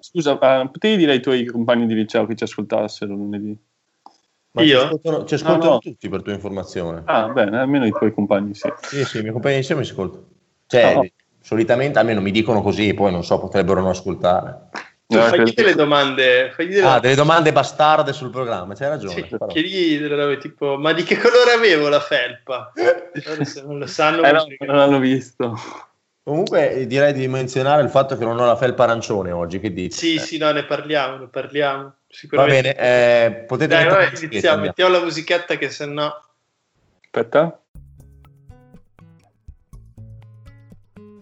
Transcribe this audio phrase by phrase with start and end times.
[0.00, 3.56] Scusa, uh, potevi dire ai tuoi compagni di liceo che ci ascoltassero lunedì?
[4.52, 4.78] Ma Io?
[4.78, 5.78] Ci ascoltano, ci ascoltano no, no.
[5.78, 7.02] tutti per tua informazione.
[7.06, 8.72] Ah, bene, almeno i tuoi compagni sì.
[8.82, 10.24] Sì, sì, i miei compagni di liceo mi ascoltano.
[10.66, 11.06] Cioè, no.
[11.40, 14.70] solitamente almeno mi dicono così, poi non so, potrebbero non ascoltare.
[15.06, 16.50] No, fagli delle domande.
[16.54, 16.86] Fagli delle...
[16.86, 19.26] Ah, delle domande bastarde sul programma, c'hai ragione.
[19.28, 22.72] Sì, chiedi delle robe tipo, ma di che colore avevo la felpa?
[23.42, 25.58] Se non lo sanno, eh no, non l'hanno visto.
[26.24, 29.98] Comunque direi di menzionare il fatto che non ho la felpa arancione oggi, che dici?
[29.98, 31.96] Sì, sì, no, ne parliamo, ne parliamo.
[32.30, 33.74] Va bene, eh, potete...
[33.74, 36.24] Dai, vabbè, iniziamo, mettiamo la musichetta che se no...
[37.02, 37.60] Aspetta.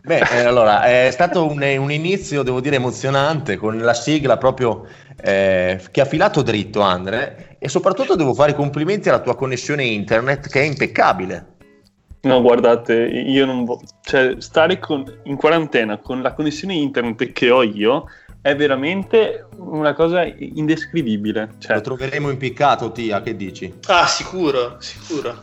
[0.05, 4.87] Beh, eh, allora, è stato un, un, inizio, devo dire, emozionante, con la sigla proprio
[5.21, 9.85] eh, che ha filato dritto, Andre, e soprattutto devo fare i complimenti alla tua connessione
[9.85, 11.52] internet, che è impeccabile.
[12.23, 13.87] No, guardate, io non voglio...
[14.03, 18.07] Cioè, stare con, in quarantena con la connessione internet che ho io
[18.41, 21.55] è veramente una cosa indescrivibile.
[21.59, 21.77] Cioè...
[21.77, 23.73] Lo troveremo impiccato, Tia, che dici?
[23.87, 25.41] Ah, sicuro, sicuro.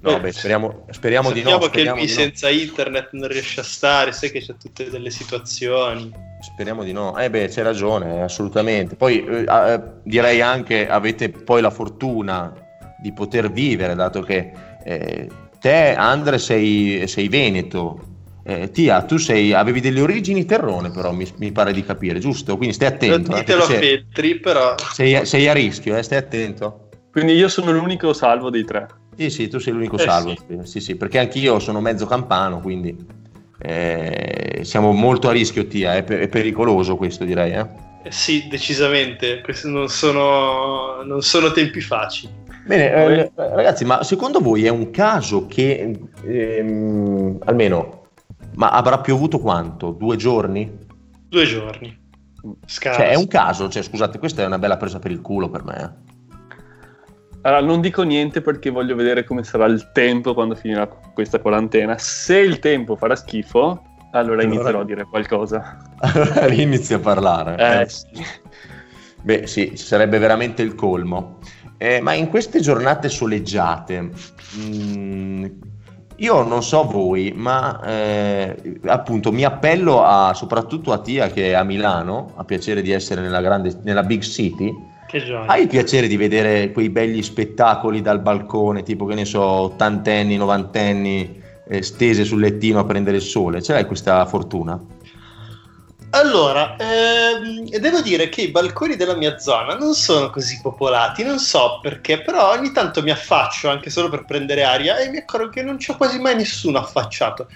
[0.00, 1.60] No, beh, speriamo, speriamo di no.
[1.62, 2.54] Speriamo che Wii senza no.
[2.54, 6.12] internet non riesce a stare, sai che c'è tutte delle situazioni.
[6.40, 7.16] Speriamo di no.
[7.16, 8.96] Eh beh, c'è ragione, assolutamente.
[8.96, 12.52] Poi eh, eh, direi anche avete poi la fortuna
[13.00, 14.52] di poter vivere, dato che
[14.84, 15.28] eh,
[15.64, 18.12] te, Andre, sei, sei veneto.
[18.44, 22.58] Eh, Tia, tu sei, avevi delle origini terrone, però mi, mi, pare di capire, giusto?
[22.58, 23.30] Quindi stai attento.
[23.30, 24.74] Non ditelo a Petri, però.
[24.92, 26.02] Sei, sei, a rischio, eh?
[26.02, 26.88] stai attento.
[27.10, 28.88] Quindi io sono l'unico salvo dei tre.
[29.16, 30.34] Sì, sì, tu sei l'unico eh, salvo.
[30.36, 30.58] Sì.
[30.64, 30.80] sì.
[30.80, 32.94] sì, perché anch'io sono mezzo campano, quindi
[33.58, 35.94] eh, siamo molto a rischio, Tia.
[35.94, 37.52] È, è pericoloso questo, direi.
[37.52, 37.66] Eh?
[38.02, 39.40] eh sì, decisamente.
[39.40, 42.43] Questi non sono, non sono tempi facili.
[42.66, 48.02] Bene, eh, ragazzi, ma secondo voi è un caso che ehm, almeno
[48.54, 49.90] ma avrà piovuto quanto?
[49.90, 50.78] Due giorni?
[51.28, 52.02] Due giorni.
[52.66, 53.00] Scarso.
[53.00, 55.64] Cioè, è un caso, cioè, scusate, questa è una bella presa per il culo per
[55.64, 55.76] me.
[55.80, 56.12] Eh.
[57.42, 61.98] Allora, non dico niente perché voglio vedere come sarà il tempo quando finirà questa quarantena.
[61.98, 63.82] Se il tempo farà schifo,
[64.12, 65.78] allora, allora inizierò a dire qualcosa.
[65.98, 67.56] Allora inizio a parlare.
[67.56, 67.88] Eh, eh.
[67.88, 68.06] Sì.
[69.22, 71.38] Beh, sì, sarebbe veramente il colmo.
[71.76, 74.10] Eh, ma in queste giornate soleggiate, mh,
[74.58, 75.44] mm,
[76.16, 81.52] io non so voi, ma eh, appunto mi appello a, soprattutto a Tia che è
[81.54, 84.72] a Milano, ha piacere di essere nella, grande, nella big city.
[85.46, 90.36] Hai il piacere di vedere quei begli spettacoli dal balcone, tipo che ne so, ottantenni,
[90.36, 93.62] novantenni eh, stese sul lettino a prendere il sole?
[93.62, 94.80] Ce l'hai questa fortuna?
[96.14, 101.40] Allora, ehm, devo dire che i balconi della mia zona non sono così popolati, non
[101.40, 105.48] so perché, però ogni tanto mi affaccio anche solo per prendere aria e mi accorgo
[105.48, 107.48] che non c'è quasi mai nessuno affacciato.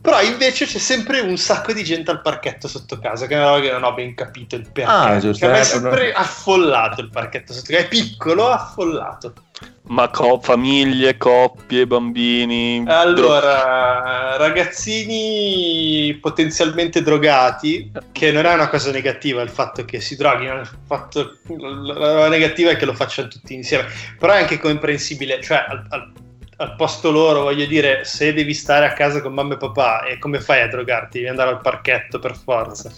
[0.00, 3.50] Però invece c'è sempre un sacco di gente al parchetto sotto casa, che è una
[3.50, 4.90] roba che non ho ben capito il perché.
[4.90, 5.46] Ah, giusto.
[5.46, 9.34] Cioè, è sempre affollato il parchetto sotto casa, è piccolo, affollato.
[9.82, 12.84] Ma co- famiglie, coppie, bambini.
[12.86, 20.14] Allora, dro- ragazzini potenzialmente drogati, che non è una cosa negativa il fatto che si
[20.14, 23.86] droghino, il fatto, la, la negativa è che lo facciano tutti insieme.
[24.18, 26.12] Però è anche comprensibile, cioè al, al
[26.60, 30.18] al posto loro, voglio dire, se devi stare a casa con mamma e papà, e
[30.18, 31.18] come fai a drogarti?
[31.18, 32.92] Devi andare al parchetto per forza.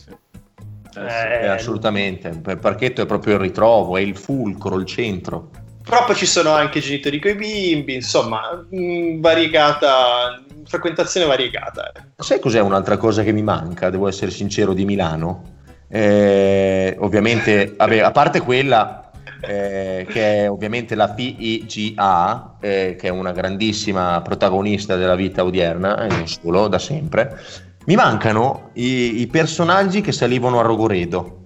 [0.97, 5.51] Eh, eh, assolutamente, il parchetto è proprio il ritrovo, è il fulcro, il centro.
[5.83, 11.93] Però poi ci sono anche genitori con i bimbi, insomma, mm, variegata, frequentazione variegata.
[11.95, 12.23] Ecco.
[12.23, 15.61] Sai cos'è un'altra cosa che mi manca, devo essere sincero, di Milano?
[15.89, 19.11] Eh, ovviamente, vabbè, a parte quella
[19.43, 26.05] eh, che è ovviamente la PIGA, eh, che è una grandissima protagonista della vita odierna,
[26.05, 27.39] e non solo, da sempre.
[27.87, 31.42] Mi mancano i, i personaggi che salivano a Rogoredo.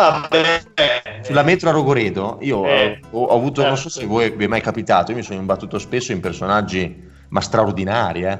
[0.00, 4.30] Ah, beh, Sulla metro a Rogoredo, io eh, ho, ho, avuto, non so se voi
[4.30, 8.38] vi è mai capitato, io mi sono imbattuto spesso in personaggi ma straordinari, eh?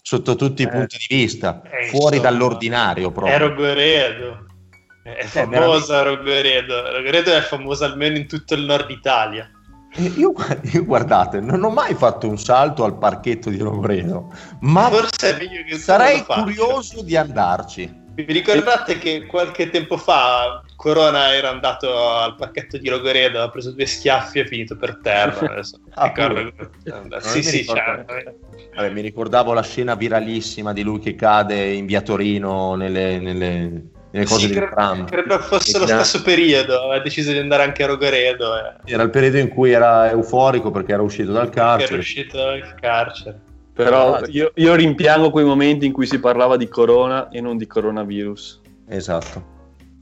[0.00, 3.34] sotto tutti i eh, punti di vista, eh, fuori insomma, dall'ordinario proprio.
[3.34, 4.46] È Rogoredo.
[5.02, 6.92] È famosa Rogoredo.
[6.92, 9.50] Rogoredo è famosa almeno in tutto il nord Italia.
[10.16, 10.32] Io,
[10.72, 15.36] io, guardate, non ho mai fatto un salto al parchetto di Rogoredo, ma Forse
[15.78, 18.00] sarei curioso di andarci.
[18.14, 23.70] Vi ricordate che qualche tempo fa Corona era andato al parchetto di Rogoredo, ha preso
[23.70, 25.38] due schiaffi e è finito per terra.
[25.48, 26.52] Adesso, ah, ricordo...
[27.20, 32.74] sì, sì, Vabbè, mi ricordavo la scena viralissima di lui che cade in via Torino
[32.74, 35.04] nelle, nelle le cose sì, del tram.
[35.04, 38.56] Credo fosse lo stesso periodo, ha deciso di andare anche a Rogoredo.
[38.56, 38.92] Eh.
[38.92, 41.92] Era il periodo in cui era euforico perché era uscito dal carcere.
[41.92, 43.40] Era uscito dal carcere.
[43.72, 47.68] Però io, io rimpiango quei momenti in cui si parlava di corona e non di
[47.68, 48.60] coronavirus.
[48.88, 49.50] Esatto.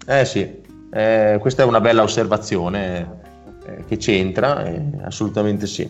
[0.07, 0.60] Eh sì,
[0.93, 3.21] eh, questa è una bella osservazione
[3.65, 5.89] eh, che c'entra, eh, assolutamente sì.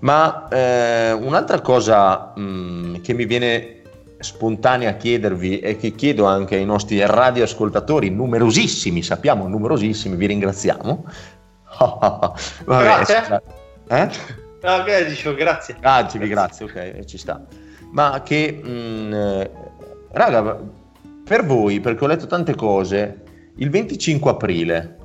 [0.00, 3.74] Ma eh, un'altra cosa mh, mm, che mi viene
[4.20, 11.04] spontanea a chiedervi e che chiedo anche ai nostri radioascoltatori, numerosissimi, sappiamo numerosissimi, vi ringraziamo.
[12.64, 13.42] Vabbè, grazie.
[13.88, 14.10] Eh?
[14.62, 15.76] No, okay, dicevo grazie.
[15.80, 17.40] Ah, dicevi grazie, ok, ci sta.
[17.92, 19.42] Ma che, mh, mm,
[20.12, 20.58] raga,
[21.24, 23.22] per voi, perché ho letto tante cose,
[23.58, 24.96] il 25 aprile,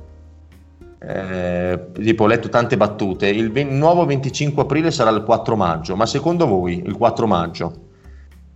[0.98, 5.96] eh, tipo ho letto tante battute, il, v- nuovo 25 aprile sarà il 4 maggio,
[5.96, 7.82] ma secondo voi il 4 maggio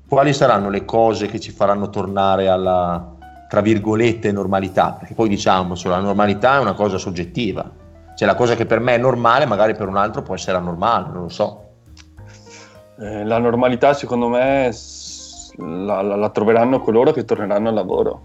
[0.09, 3.15] quali saranno le cose che ci faranno tornare alla,
[3.49, 4.93] tra virgolette, normalità?
[4.93, 7.71] Perché poi diciamo, la normalità è una cosa soggettiva,
[8.15, 11.09] cioè la cosa che per me è normale magari per un altro può essere anormale,
[11.13, 11.65] non lo so.
[12.99, 14.75] Eh, la normalità secondo me
[15.59, 18.23] la, la, la, troveranno coloro che torneranno al lavoro.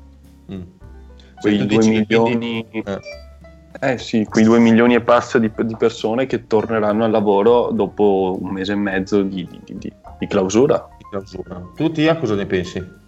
[0.52, 0.62] Mm.
[1.40, 2.66] Quei due milioni...
[2.72, 3.00] Eh.
[3.82, 3.98] eh.
[3.98, 8.50] sì, quei due milioni e passa di, di, persone che torneranno al lavoro dopo un
[8.52, 11.62] mese e mezzo di, di, di clausura clausura.
[11.76, 13.02] Tu Tia cosa ne pensi?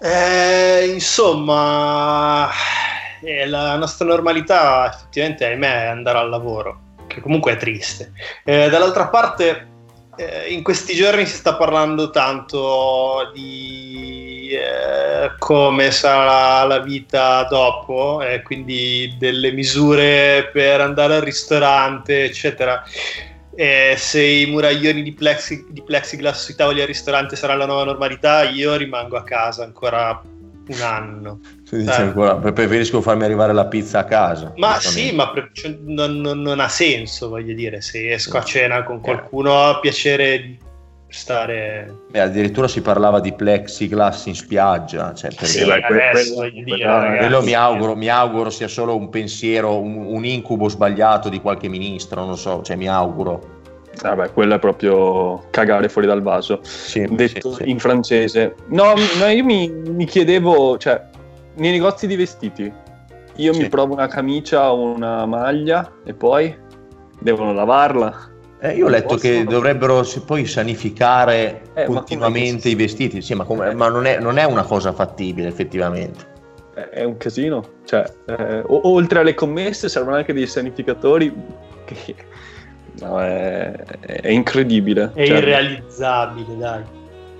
[0.00, 2.48] Eh, insomma,
[3.20, 8.12] eh, la nostra normalità effettivamente ahimè è andare al lavoro, che comunque è triste.
[8.44, 9.68] Eh, dall'altra parte,
[10.16, 18.22] eh, in questi giorni si sta parlando tanto di eh, come sarà la vita dopo,
[18.22, 22.82] e quindi delle misure per andare al ristorante, eccetera
[23.56, 27.84] eh, se i muraglioni di, plexi, di, plexiglass sui tavoli al ristorante saranno la nuova
[27.84, 30.20] normalità, io rimango a casa ancora
[30.66, 31.40] un anno.
[31.70, 31.84] Eh.
[31.86, 34.52] Ancora, preferisco farmi arrivare la pizza a casa.
[34.56, 38.42] Ma sì, ma pre- cioè, non, non, non, ha senso, voglio dire, se esco a
[38.42, 40.56] cena con qualcuno ho piacere
[41.16, 41.94] stare...
[42.10, 45.14] Beh, addirittura si parlava di plexiglass in spiaggia.
[45.14, 49.78] Cioè, per sì, adesso, quello, dire, quello mi, auguro, mi, auguro, sia solo un pensiero,
[49.78, 53.52] un, un, incubo sbagliato di qualche ministro, non so, cioè mi auguro.
[54.02, 56.58] Vabbè, quello è proprio cagare fuori dal vaso.
[56.62, 57.70] Sì, detto sì, sì.
[57.70, 58.56] in francese.
[58.68, 61.00] No, no io mi, mi, chiedevo, cioè,
[61.54, 62.72] nei negozi di vestiti,
[63.36, 66.54] io mi provo una camicia o una maglia e poi
[67.20, 68.32] devono lavarla
[68.64, 73.74] eh, io ho letto che dovrebbero poi sanificare eh, continuamente i vestiti, sì, ma, come,
[73.74, 76.32] ma non, è, non, è, una cosa fattibile effettivamente.
[76.90, 81.30] È un casino, cioè, eh, oltre alle commesse servono anche dei sanificatori
[81.84, 82.14] che
[83.02, 83.70] no, è,
[84.00, 85.10] è, incredibile.
[85.12, 86.82] È cioè, irrealizzabile, dai.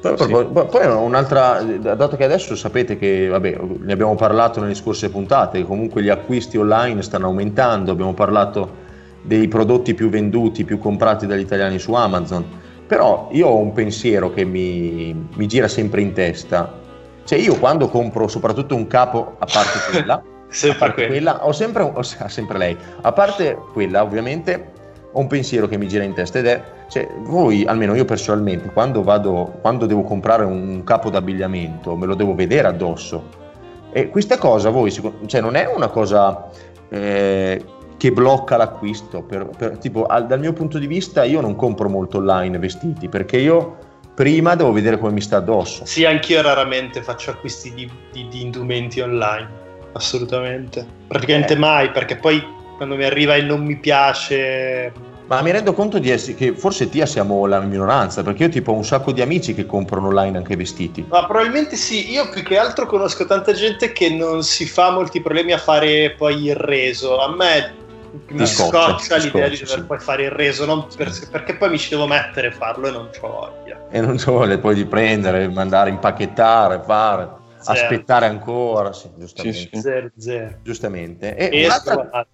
[0.02, 0.28] Poi, sì.
[0.28, 5.60] poi, poi, un'altra, dato che adesso sapete che, vabbè, ne abbiamo parlato nelle scorse puntate,
[5.60, 8.82] che comunque gli acquisti online stanno aumentando, abbiamo parlato
[9.24, 12.44] dei prodotti più venduti, più comprati dagli italiani su Amazon.
[12.86, 16.80] Però io ho un pensiero che mi, mi gira sempre in testa.
[17.24, 21.82] Cioè io quando compro soprattutto un capo, a parte quella, a parte quella ho sempre,
[21.82, 24.72] ho, sempre lei, a parte quella ovviamente
[25.12, 28.70] ho un pensiero che mi gira in testa ed è, cioè, voi, almeno io personalmente,
[28.72, 33.42] quando, vado, quando devo comprare un capo d'abbigliamento, me lo devo vedere addosso.
[33.92, 36.50] E questa cosa, voi, cioè, non è una cosa
[36.88, 37.64] eh,
[38.04, 39.22] che blocca l'acquisto.
[39.22, 43.08] Per, per, tipo, al, dal mio punto di vista, io non compro molto online vestiti
[43.08, 43.78] perché io
[44.14, 45.86] prima devo vedere come mi sta addosso.
[45.86, 49.48] Sì, anch'io raramente faccio acquisti di, di, di indumenti online,
[49.92, 50.86] assolutamente.
[51.06, 51.56] Praticamente eh.
[51.56, 54.92] mai, perché poi quando mi arriva e non mi piace.
[55.26, 58.72] Ma mi rendo conto di essere, che forse Tia siamo la minoranza, perché io tipo
[58.72, 61.06] ho un sacco di amici che comprano online anche vestiti.
[61.08, 65.22] Ma probabilmente sì, io più che altro conosco tanta gente che non si fa molti
[65.22, 67.18] problemi a fare poi il reso.
[67.18, 67.82] A me
[68.28, 69.82] mi scoccia, scoccia l'idea di dover sì.
[69.82, 73.10] poi fare il reso per, perché poi mi ci devo mettere a farlo e non
[73.20, 77.28] ho voglia e non c'ho voglia poi di prendere mandare impacchettare fare
[77.58, 77.78] zero.
[77.78, 80.58] aspettare ancora sì, giustamente sì, zero, zero.
[80.62, 82.26] giustamente e, e un'altra...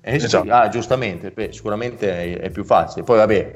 [0.00, 0.50] eh, esatto.
[0.50, 3.54] ah, giustamente beh, sicuramente è, è, più facile poi vabbè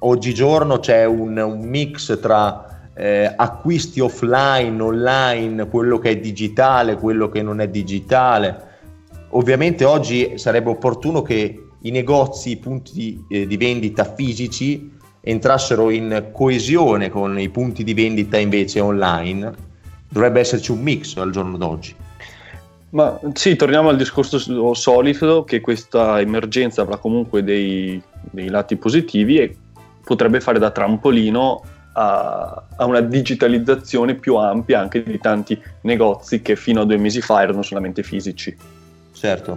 [0.00, 7.30] oggigiorno c'è un, un mix tra eh, acquisti offline, online, quello che è digitale, quello
[7.30, 8.70] che non è digitale
[9.34, 15.90] Ovviamente oggi sarebbe opportuno che i negozi, i punti di, eh, di vendita fisici entrassero
[15.90, 19.70] in coesione con i punti di vendita invece online.
[20.08, 21.94] Dovrebbe esserci un mix al giorno d'oggi.
[22.90, 29.38] Ma sì, torniamo al discorso solito che questa emergenza avrà comunque dei, dei lati positivi
[29.38, 29.56] e
[30.04, 31.62] potrebbe fare da trampolino
[31.94, 37.22] a, a, una digitalizzazione più ampia anche di tanti negozi che fino a due mesi
[37.22, 38.54] fa erano solamente fisici.
[39.22, 39.56] Certo.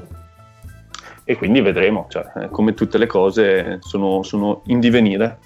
[1.24, 5.40] E quindi vedremo, cioè, eh, come tutte le cose sono, sono in divenire.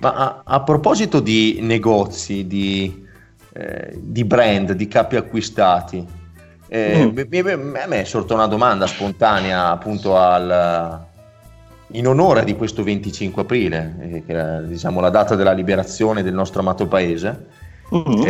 [0.00, 3.06] Ma a, a proposito di negozi, di,
[3.54, 6.06] eh, di, brand, di capi acquistati,
[6.68, 7.74] eh, mm.
[7.74, 11.06] a me è sorta una domanda spontanea appunto al,
[11.92, 16.34] in onore di questo 25 aprile, eh, che è diciamo, la data della liberazione del
[16.34, 17.46] nostro amato paese.
[17.94, 18.22] Mm-hmm.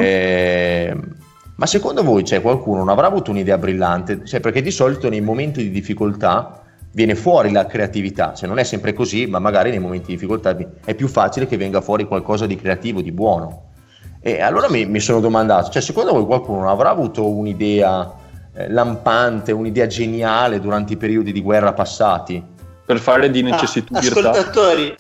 [1.53, 4.25] Eh, ma secondo voi c'è qualcuno non avrà avuto un'idea brillante?
[4.25, 8.65] Cioè, perché di solito nei momenti di difficoltà viene fuori la creatività, cioè non è
[8.65, 12.47] sempre così, ma magari nei momenti di difficoltà è più facile che venga fuori qualcosa
[12.47, 13.71] di creativo, di buono.
[14.21, 18.13] E allora mi, mi sono domandato, cioè secondo voi qualcuno non avrà avuto un'idea
[18.55, 22.43] eh, lampante, un'idea geniale durante i periodi di guerra passati?
[22.85, 24.95] Per fare di necessità ah, Ascoltatori,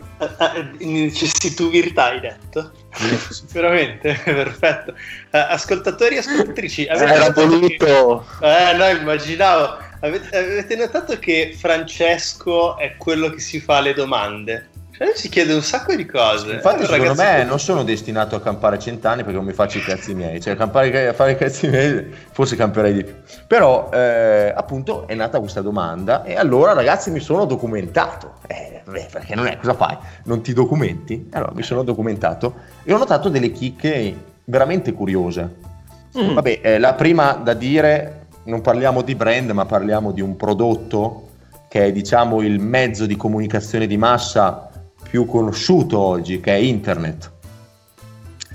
[0.80, 2.72] necessità virtà hai detto?
[3.52, 4.94] Veramente, perfetto.
[5.30, 8.26] Ascoltatori e ascoltatrici, era voluto.
[8.38, 8.70] Che...
[8.70, 14.70] Eh, no, immaginavo Avete, avete, notato che Francesco è quello che si fa le domande?
[14.94, 16.52] Cioè, si chiede un sacco di cose.
[16.52, 20.14] Infatti, secondo me non sono destinato a campare cent'anni perché non mi faccio i cazzi
[20.14, 20.38] miei.
[20.38, 23.14] Cioè, campare, a fare i cazzi miei, forse camperei di più.
[23.46, 28.34] Però, eh, appunto, è nata questa domanda e allora, ragazzi, mi sono documentato.
[28.46, 29.96] Eh, beh, perché non è, cosa fai?
[30.24, 31.28] Non ti documenti?
[31.32, 35.70] Allora, mi sono documentato e ho notato delle chicche veramente curiose.
[36.18, 36.34] Mm.
[36.34, 41.28] Vabbè, eh, la prima da dire non parliamo di brand, ma parliamo di un prodotto
[41.68, 44.68] che è diciamo il mezzo di comunicazione di massa
[45.12, 47.30] più conosciuto oggi, che è internet.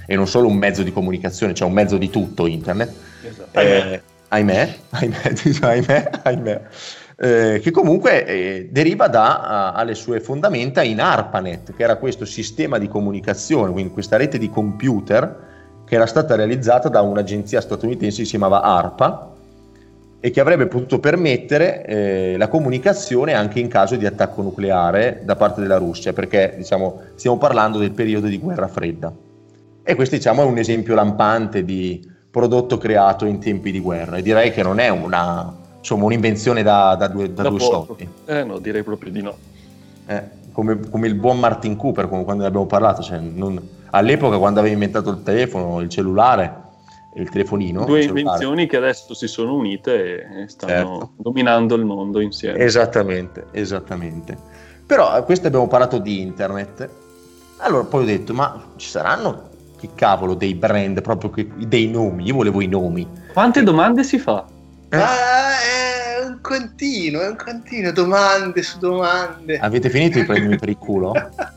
[0.08, 2.92] E non solo un mezzo di comunicazione, cioè un mezzo di tutto internet.
[3.22, 3.60] Esatto.
[3.60, 6.62] Eh, ahimè, ahimè, ahimè, ahimè.
[7.16, 12.26] Eh, che comunque eh, deriva da, uh, alle sue fondamenta in ARPANET, che era questo
[12.26, 15.46] sistema di comunicazione, quindi questa rete di computer
[15.86, 19.32] che era stata realizzata da un'agenzia statunitense che si chiamava ARPA,
[20.20, 25.36] e che avrebbe potuto permettere eh, la comunicazione anche in caso di attacco nucleare da
[25.36, 29.14] parte della Russia, perché diciamo, stiamo parlando del periodo di guerra fredda.
[29.84, 34.22] E questo diciamo, è un esempio lampante di prodotto creato in tempi di guerra e
[34.22, 38.10] direi che non è una, insomma, un'invenzione da, da due, da da due soldi.
[38.26, 39.36] Eh no, direi proprio di no.
[40.08, 44.60] Eh, come, come, il buon Martin Cooper, quando ne abbiamo parlato, cioè non, all'epoca quando
[44.60, 46.66] aveva inventato il telefono, il cellulare,
[47.16, 47.86] il telefonino.
[47.86, 51.12] Due invenzioni che adesso si sono unite e stanno certo.
[51.18, 52.60] dominando il mondo insieme.
[52.60, 54.38] Esattamente, esattamente.
[54.86, 56.90] Però a eh, questo abbiamo parlato di internet.
[57.58, 59.50] Allora poi ho detto, ma ci saranno
[59.80, 62.26] che cavolo dei brand, proprio che, dei nomi?
[62.26, 63.08] Io volevo i nomi.
[63.34, 64.46] Quante domande si fa?
[64.90, 64.98] Eh?
[64.98, 69.58] Ah, è un continuo, è un continuo, domande su domande.
[69.58, 71.14] Avete finito i premi per il culo?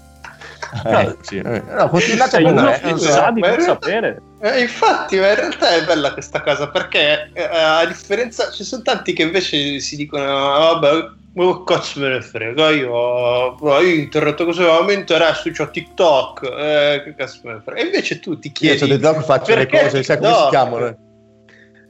[0.84, 1.38] Eh, sì.
[1.38, 2.80] eh, no, continuate a parlare.
[2.82, 4.22] Eh, sa di non sapere.
[4.42, 8.80] Eh, infatti, ma in realtà è bella questa cosa perché eh, a differenza, ci sono
[8.80, 14.42] tanti che invece si dicono: ah, vabbè, ma cazzo me ne frega, io, io internet
[14.42, 17.80] cosa mi interessa, ho TikTok, eh, che cazzo me ne frega.
[17.80, 20.96] E invece tu ti chiedi: io TikTok faccio le cose, sai come si chiamano?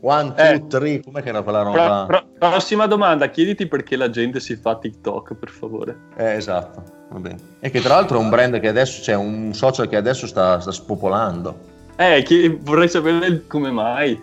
[0.02, 2.06] One, two, eh, three, com'è che era quella roba?
[2.08, 5.96] Pro, pro, prossima domanda, chiediti perché la gente si fa TikTok, per favore.
[6.16, 7.36] Eh, esatto, va bene.
[7.60, 10.26] E che tra l'altro è un brand che adesso, c'è cioè un social che adesso
[10.26, 11.78] sta, sta spopolando.
[12.00, 14.18] Eh, chi, vorrei sapere come mai.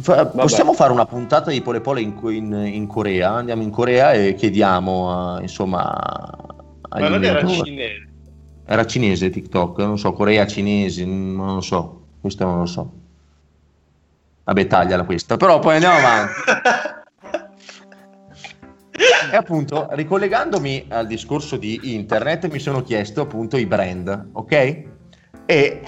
[0.00, 3.34] Fa, possiamo fare una puntata di Pole Pole in, in, in, Corea?
[3.34, 5.80] Andiamo in Corea e chiediamo, uh, insomma...
[6.90, 8.08] Ma non era cinese?
[8.64, 12.92] Era cinese TikTok, non so, Corea cinese, non lo so, questo non lo so.
[14.42, 16.32] Vabbè, tagliala questa, però poi andiamo avanti.
[19.30, 24.82] e appunto, ricollegandomi al discorso di internet, mi sono chiesto appunto i brand, ok?
[25.46, 25.82] E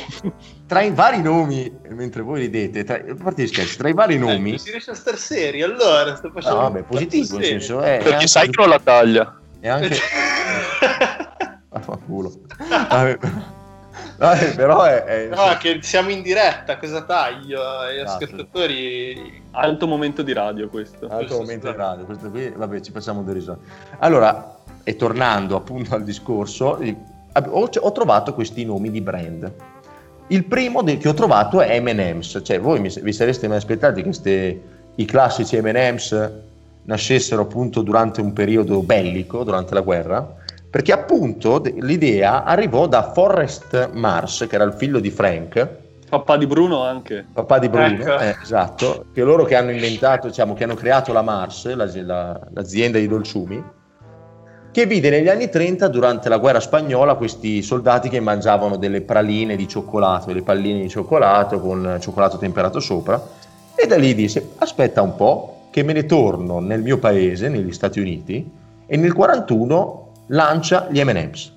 [0.67, 4.55] tra i vari nomi, mentre voi ridete, tra, a parte scherzi, tra i vari nomi...
[4.55, 6.57] Eh, si riesce a star seri, allora sto facendo...
[6.57, 7.99] No, vabbè, positivo, nel senso è...
[7.99, 8.27] Perché anche...
[8.27, 9.39] sai che non la taglia.
[9.61, 9.97] E anche...
[11.69, 12.33] Vaffanculo.
[12.69, 13.19] Vabbè.
[14.17, 15.29] Vabbè, però è, è...
[15.29, 17.61] No, che siamo in diretta, cosa taglio?
[17.93, 18.25] Gli esatto.
[18.25, 19.43] ascoltatori...
[19.51, 21.05] Alto momento di radio questo.
[21.05, 23.61] Alto questo momento di radio, questo qui, vabbè, ci facciamo dei risate.
[23.99, 26.79] Allora, e tornando appunto al discorso,
[27.33, 29.53] ho, ho trovato questi nomi di brand.
[30.29, 34.63] Il primo che ho trovato è M&M's, cioè voi vi sareste mai aspettati che queste,
[34.95, 36.31] i classici M&M's
[36.85, 40.43] nascessero appunto durante un periodo bellico, durante la guerra?
[40.75, 45.69] perché appunto l'idea arrivò da Forrest Mars, che era il figlio di Frank.
[46.09, 47.25] Papà di Bruno anche.
[47.33, 48.19] Papà di Bruno, ecco.
[48.19, 52.41] eh, esatto, che loro che hanno inventato, diciamo, che hanno creato la Mars, la, la,
[52.53, 53.63] l'azienda di dolciumi,
[54.75, 59.55] che vide negli anni 30, durante la guerra spagnola, questi soldati che mangiavano delle praline
[59.55, 63.25] di cioccolato, delle palline di cioccolato con cioccolato temperato sopra,
[63.73, 67.71] e da lì disse, aspetta un po', che me ne torno nel mio paese, negli
[67.71, 68.51] Stati Uniti,
[68.85, 71.53] e nel 41 lancia gli M&M's.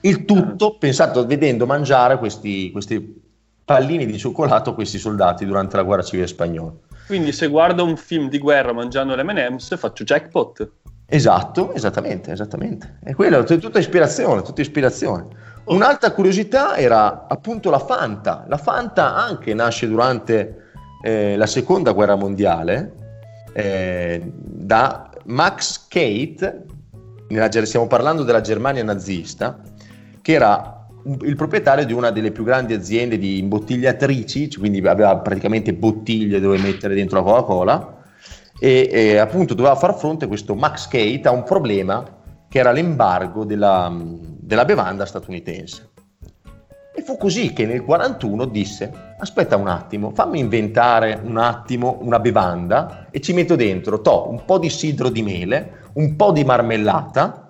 [0.00, 3.20] Il tutto pensato vedendo mangiare questi, questi
[3.66, 6.72] pallini di cioccolato questi soldati durante la guerra civile spagnola.
[7.06, 10.70] Quindi se guardo un film di guerra mangiando le M&M's faccio jackpot.
[11.14, 12.96] Esatto, esattamente, esattamente.
[13.04, 15.26] E quello è tutta ispirazione, tutta ispirazione.
[15.64, 18.46] Un'altra curiosità era appunto la Fanta.
[18.48, 20.70] La Fanta anche nasce durante
[21.02, 22.94] eh, la seconda guerra mondiale
[23.52, 26.64] eh, da Max Kate,
[27.28, 29.60] nella, stiamo parlando della Germania nazista,
[30.22, 30.86] che era
[31.24, 36.56] il proprietario di una delle più grandi aziende di imbottigliatrici, quindi aveva praticamente bottiglie dove
[36.56, 38.00] mettere dentro la Coca-Cola
[38.64, 42.04] e, e appunto doveva far fronte questo Max Kate a un problema
[42.48, 45.90] che era l'embargo della, della bevanda statunitense.
[46.94, 52.20] E fu così che nel 1941 disse, aspetta un attimo, fammi inventare un attimo una
[52.20, 56.44] bevanda e ci metto dentro to, un po' di sidro di mele, un po' di
[56.44, 57.41] marmellata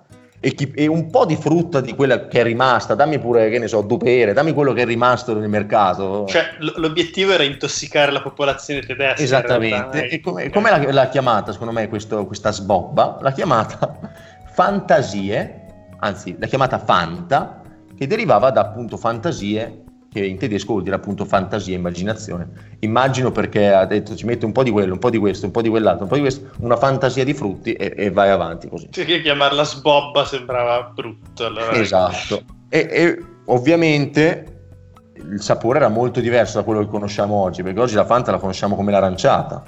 [0.45, 3.59] e, chi, e, un po' di frutta di quella che è rimasta, dammi pure, che
[3.59, 6.25] ne so, dupere, dammi quello che è rimasto nel mercato.
[6.27, 9.23] Cioè, l- l'obiettivo era intossicare la popolazione tedesca.
[9.23, 10.09] Esattamente.
[10.09, 13.19] E come, come l'ha, l'ha, chiamata, secondo me, questo, questa sbobba?
[13.21, 13.97] L'ha chiamata
[14.51, 15.61] Fantasie,
[15.99, 17.61] anzi, l'ha chiamata Fanta,
[17.95, 19.82] che derivava da appunto fantasie
[20.13, 22.47] che in tedesco vuol dire appunto fantasia, immaginazione.
[22.79, 25.51] Immagino perché ha detto ci mette un po' di quello, un po' di questo, un
[25.51, 28.69] po' di quell'altro, un po' di questo, una fantasia di frutti e, e vai avanti
[28.69, 28.89] così.
[28.89, 31.45] Perché chiamarla sbobba sembrava brutto.
[31.45, 31.71] Allora.
[31.71, 32.43] Esatto.
[32.69, 34.45] E, e, ovviamente
[35.15, 38.37] il sapore era molto diverso da quello che conosciamo oggi, perché oggi la Fanta la
[38.37, 39.63] conosciamo come l'aranciata.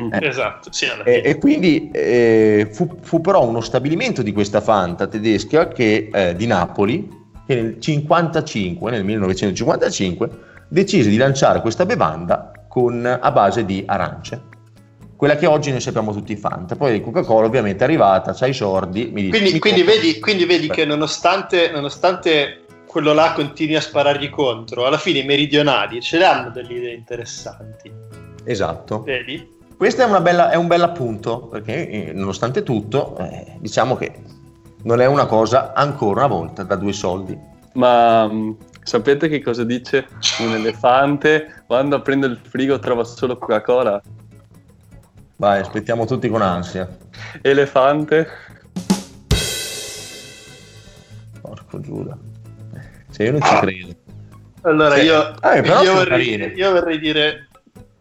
[0.00, 0.12] Mm.
[0.12, 0.26] Eh.
[0.26, 5.68] Esatto, sì, e, e, quindi eh, fu, fu, però uno stabilimento di questa Fanta tedesca
[5.68, 10.30] che, eh, di Napoli che nel 55, nel 1955
[10.68, 14.50] decise di lanciare questa bevanda con, a base di arance
[15.22, 16.74] quella che oggi noi sappiamo tutti Fanta.
[16.74, 19.08] Poi Coca-Cola ovviamente è arrivata, c'ha i sordi.
[19.12, 23.80] Mi dice, quindi, mi quindi vedi, quindi vedi che nonostante, nonostante, quello là continui a
[23.80, 27.88] sparargli contro, alla fine i meridionali ce l'hanno delle idee interessanti.
[28.42, 29.04] Esatto.
[29.04, 29.48] Vedi?
[29.76, 34.12] Questo è, bella, è un bel appunto, perché eh, nonostante tutto, eh, diciamo che
[34.82, 37.38] non è una cosa ancora una volta da due soldi.
[37.74, 40.06] Ma mm, sapete che cosa dice
[40.40, 44.00] un elefante quando prende il frigo trova solo Coca-Cola?
[45.36, 46.88] Vai, aspettiamo tutti con ansia.
[47.40, 48.28] Elefante.
[51.40, 52.16] Porco Giuda.
[53.10, 53.94] Se io non ci credo.
[54.62, 55.04] Allora, sì.
[55.04, 57.48] io, eh, io, vorrei, io, vorrei, dire...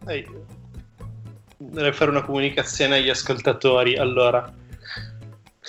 [0.05, 0.27] Ehi,
[1.57, 3.97] vorrei fare una comunicazione agli ascoltatori.
[3.97, 4.53] Allora,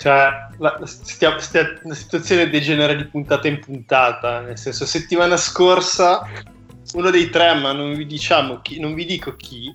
[0.03, 4.41] cioè, la, stia, stia, la situazione degenera di puntata in puntata.
[4.41, 6.27] Nel senso, settimana scorsa
[6.95, 9.73] uno dei tre, ma non vi diciamo chi, non vi dico chi,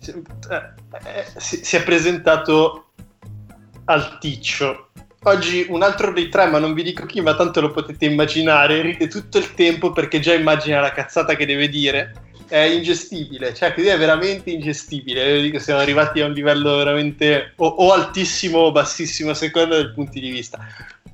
[0.00, 0.72] si, eh,
[1.06, 2.88] eh, si, si è presentato
[3.86, 4.90] al ticcio.
[5.22, 8.82] Oggi un altro dei tre, ma non vi dico chi, ma tanto lo potete immaginare,
[8.82, 12.12] ride tutto il tempo perché già immagina la cazzata che deve dire
[12.48, 15.36] è ingestibile, cioè così è veramente ingestibile.
[15.36, 19.76] Io dico, siamo arrivati a un livello veramente o, o altissimo o bassissimo a seconda
[19.76, 20.58] dei punti di vista.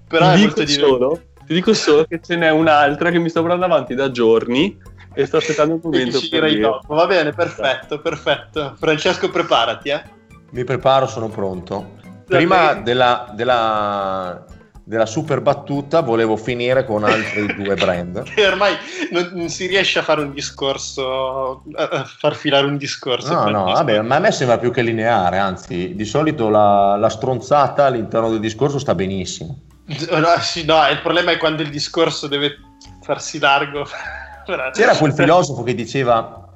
[0.06, 3.40] Però ti è molto solo, Ti dico solo che ce n'è un'altra che mi sto
[3.40, 4.78] portando avanti da giorni
[5.14, 6.60] e sto aspettando un momento per dire.
[6.60, 6.94] dopo.
[6.94, 8.74] Va bene, perfetto, perfetto.
[8.78, 10.02] Francesco, preparati, eh.
[10.50, 12.00] Mi preparo, sono pronto.
[12.26, 14.44] Prima della, della
[14.84, 18.22] della super battuta volevo finire con altri due brand.
[18.22, 18.74] Che ormai
[19.10, 23.32] non, non, si riesce a fare un discorso, a far filare un discorso.
[23.32, 27.08] No, no, vabbè, ma a me sembra più che lineare, anzi, di solito la, la
[27.08, 29.60] stronzata all'interno del discorso sta benissimo.
[29.84, 32.58] No, sì, no, il problema è quando il discorso deve
[33.02, 33.86] farsi largo.
[34.72, 36.48] C'era quel filosofo che diceva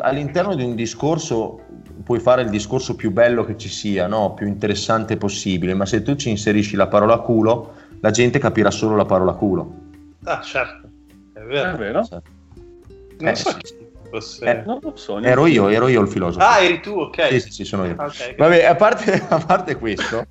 [0.00, 1.63] all'interno di un discorso
[2.02, 4.34] puoi fare il discorso più bello che ci sia, no?
[4.34, 8.96] più interessante possibile, ma se tu ci inserisci la parola culo, la gente capirà solo
[8.96, 9.74] la parola culo.
[10.24, 10.88] Ah, certo,
[11.32, 11.70] è vero.
[11.72, 12.04] È vero?
[12.04, 12.30] Certo.
[13.18, 13.82] Non eh, so sì.
[14.10, 14.44] Fosse...
[14.44, 16.44] Eh, non lo so, ero io, ero io il filosofo.
[16.44, 17.28] Ah, eri tu, ok.
[17.28, 17.96] Sì, sì, sì sono io.
[17.98, 20.24] Okay, Vabbè, a parte, a parte questo,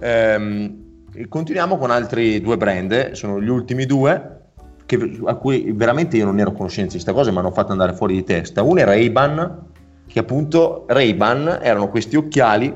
[0.00, 4.36] ehm, continuiamo con altri due brand, sono gli ultimi due,
[4.86, 7.72] che, a cui veramente io non ero a conoscenza di questa cosa, ma hanno fatto
[7.72, 8.62] andare fuori di testa.
[8.62, 9.62] Uno era Ray-Ban,
[10.08, 12.74] che appunto Ray-Ban erano questi occhiali,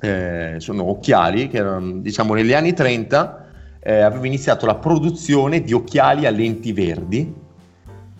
[0.00, 3.46] eh, sono occhiali che erano, diciamo negli anni 30
[3.80, 7.34] eh, aveva iniziato la produzione di occhiali a lenti verdi,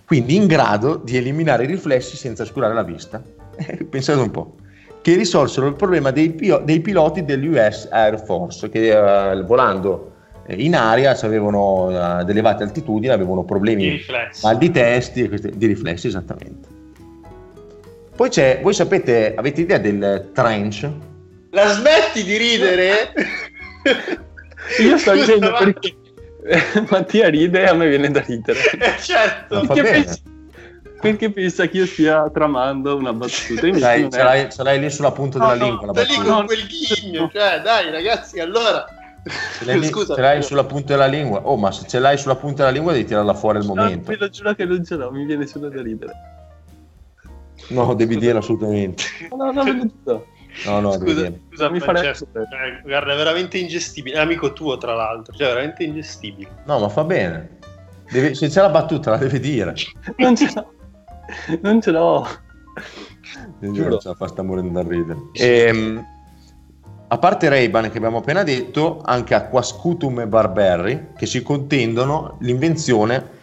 [0.06, 3.22] quindi in grado di eliminare i riflessi senza oscurare la vista.
[3.90, 4.54] Pensate un po'
[5.02, 10.12] che risolsero il problema dei, pio- dei piloti dell'US Air Force che eh, volando
[10.48, 14.00] in aria avevano ad elevate altitudini avevano problemi di
[14.42, 16.75] mal di testi e questi, di riflessi esattamente
[18.16, 20.90] poi c'è voi sapete avete idea del trench
[21.50, 23.12] la smetti di ridere
[24.80, 25.94] Io sto dicendo perché
[26.90, 28.58] Mattia ride e a me viene da ridere.
[28.78, 29.60] Eh, certo.
[29.66, 30.16] Perché pensa,
[31.00, 33.68] perché pensa che io stia tramando una battuta.
[33.68, 35.92] Dai, ce, l'hai, ce l'hai lì sulla punta no, della no, lingua.
[35.92, 38.84] La lì con quel ghigno, cioè, dai ragazzi, allora...
[39.58, 41.40] Ce l'hai, Scusa, ce l'hai sulla punta della lingua.
[41.42, 44.12] Oh, ma se ce l'hai sulla punta della lingua devi tirarla fuori al momento.
[44.12, 46.12] No, lo giuro che non ce l'ho, mi viene solo da ridere.
[47.68, 49.04] No, devi dirlo assolutamente.
[49.30, 49.72] No, no, no,
[50.64, 54.16] no, no, scusa, scusa mi Francesco, cioè, guarda, è veramente ingestibile.
[54.16, 56.50] È amico tuo, tra l'altro, cioè, veramente ingestibile.
[56.66, 57.58] No, ma fa bene.
[58.10, 59.74] Devi, se c'è la battuta, la devi dire.
[60.18, 60.72] non ce l'ho.
[61.60, 62.26] Non ce l'ho.
[63.58, 65.18] Giuro, ce la fa sta morendo da ridere.
[65.32, 66.14] Ehm
[67.08, 73.34] a parte Ray-Ban che abbiamo appena detto, anche Aquascutum e Barberry che si contendono l'invenzione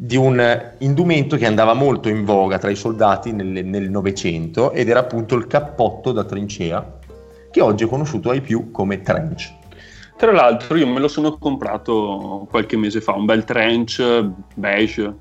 [0.00, 5.00] di un indumento che andava molto in voga tra i soldati nel Novecento ed era
[5.00, 6.98] appunto il cappotto da trincea
[7.50, 9.52] che oggi è conosciuto ai più come trench.
[10.16, 15.14] Tra l'altro io me lo sono comprato qualche mese fa, un bel trench beige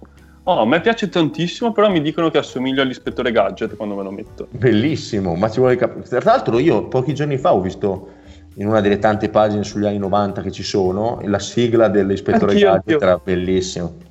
[0.44, 4.12] Oh, a me piace tantissimo, però mi dicono che assomiglio all'ispettore Gadget quando me lo
[4.12, 4.48] metto.
[4.52, 6.04] Bellissimo, ma ci vuole capire.
[6.04, 8.12] Tra l'altro io pochi giorni fa ho visto
[8.54, 12.68] in una delle tante pagine sugli anni 90 che ci sono, la sigla dell'ispettore anch'io,
[12.72, 13.00] Gadget anch'io.
[13.02, 14.07] era bellissimo.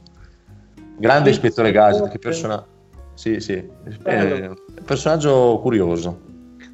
[0.99, 2.65] Grande ispettore Gadget, che persona...
[3.15, 3.53] Sì, sì,
[4.05, 4.51] eh,
[4.85, 6.21] personaggio curioso.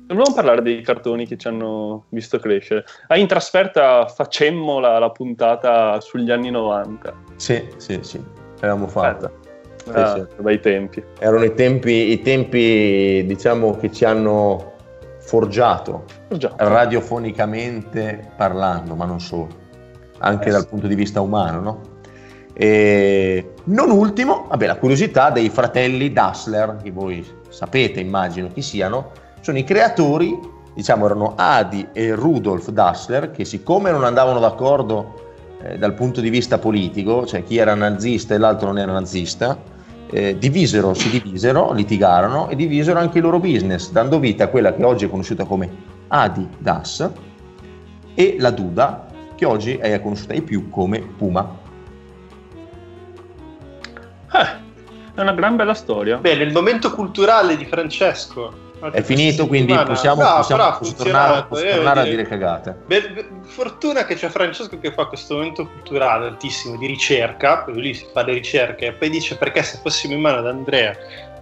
[0.07, 2.85] Dobbiamo parlare dei cartoni che ci hanno visto crescere.
[3.07, 7.15] Ah, in trasferta facemmo la, la puntata sugli anni 90.
[7.37, 8.21] Sì, sì, sì,
[8.57, 9.31] l'avevamo fatta.
[9.93, 10.43] Ah, sì, sì.
[10.43, 11.03] bei tempi.
[11.19, 14.75] Erano i tempi, i tempi, diciamo, che ci hanno
[15.21, 19.49] forgiato, forgiato, radiofonicamente parlando, ma non solo,
[20.19, 21.81] anche eh, dal punto di vista umano, no?
[22.55, 29.11] E non ultimo, vabbè, la curiosità dei fratelli Dassler, che voi sapete, immagino chi siano,
[29.41, 30.38] sono i creatori,
[30.75, 35.31] diciamo, erano Adi e Rudolf Dassler, che siccome non andavano d'accordo
[35.62, 39.57] eh, dal punto di vista politico, cioè chi era nazista e l'altro non era nazista,
[40.11, 44.75] eh, divisero, si divisero, litigarono e divisero anche il loro business, dando vita a quella
[44.75, 45.71] che oggi è conosciuta come
[46.09, 47.11] Adidas
[48.15, 51.62] e la Duda, che oggi è conosciuta di più come Puma.
[54.33, 54.71] Eh,
[55.14, 56.16] è una gran bella storia.
[56.16, 61.75] Bene, il momento culturale di Francesco è finito, quindi possiamo, no, possiamo, possiamo tornare, possiamo
[61.75, 62.77] tornare a dire cagate.
[62.87, 67.95] Beh, fortuna che c'è Francesco che fa questo momento culturale altissimo di ricerca, perché lui
[67.95, 70.97] si fa le ricerche e poi dice perché se fossimo in mano ad Andrea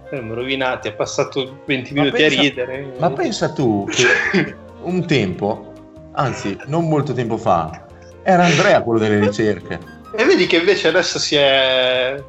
[0.07, 2.93] saremmo rovinati, ha passato 20 ma minuti pensa, a ridere.
[2.99, 5.73] Ma pensa tu che un tempo,
[6.13, 7.87] anzi non molto tempo fa,
[8.21, 9.79] era Andrea quello delle ricerche.
[10.15, 12.21] E vedi che invece adesso si è,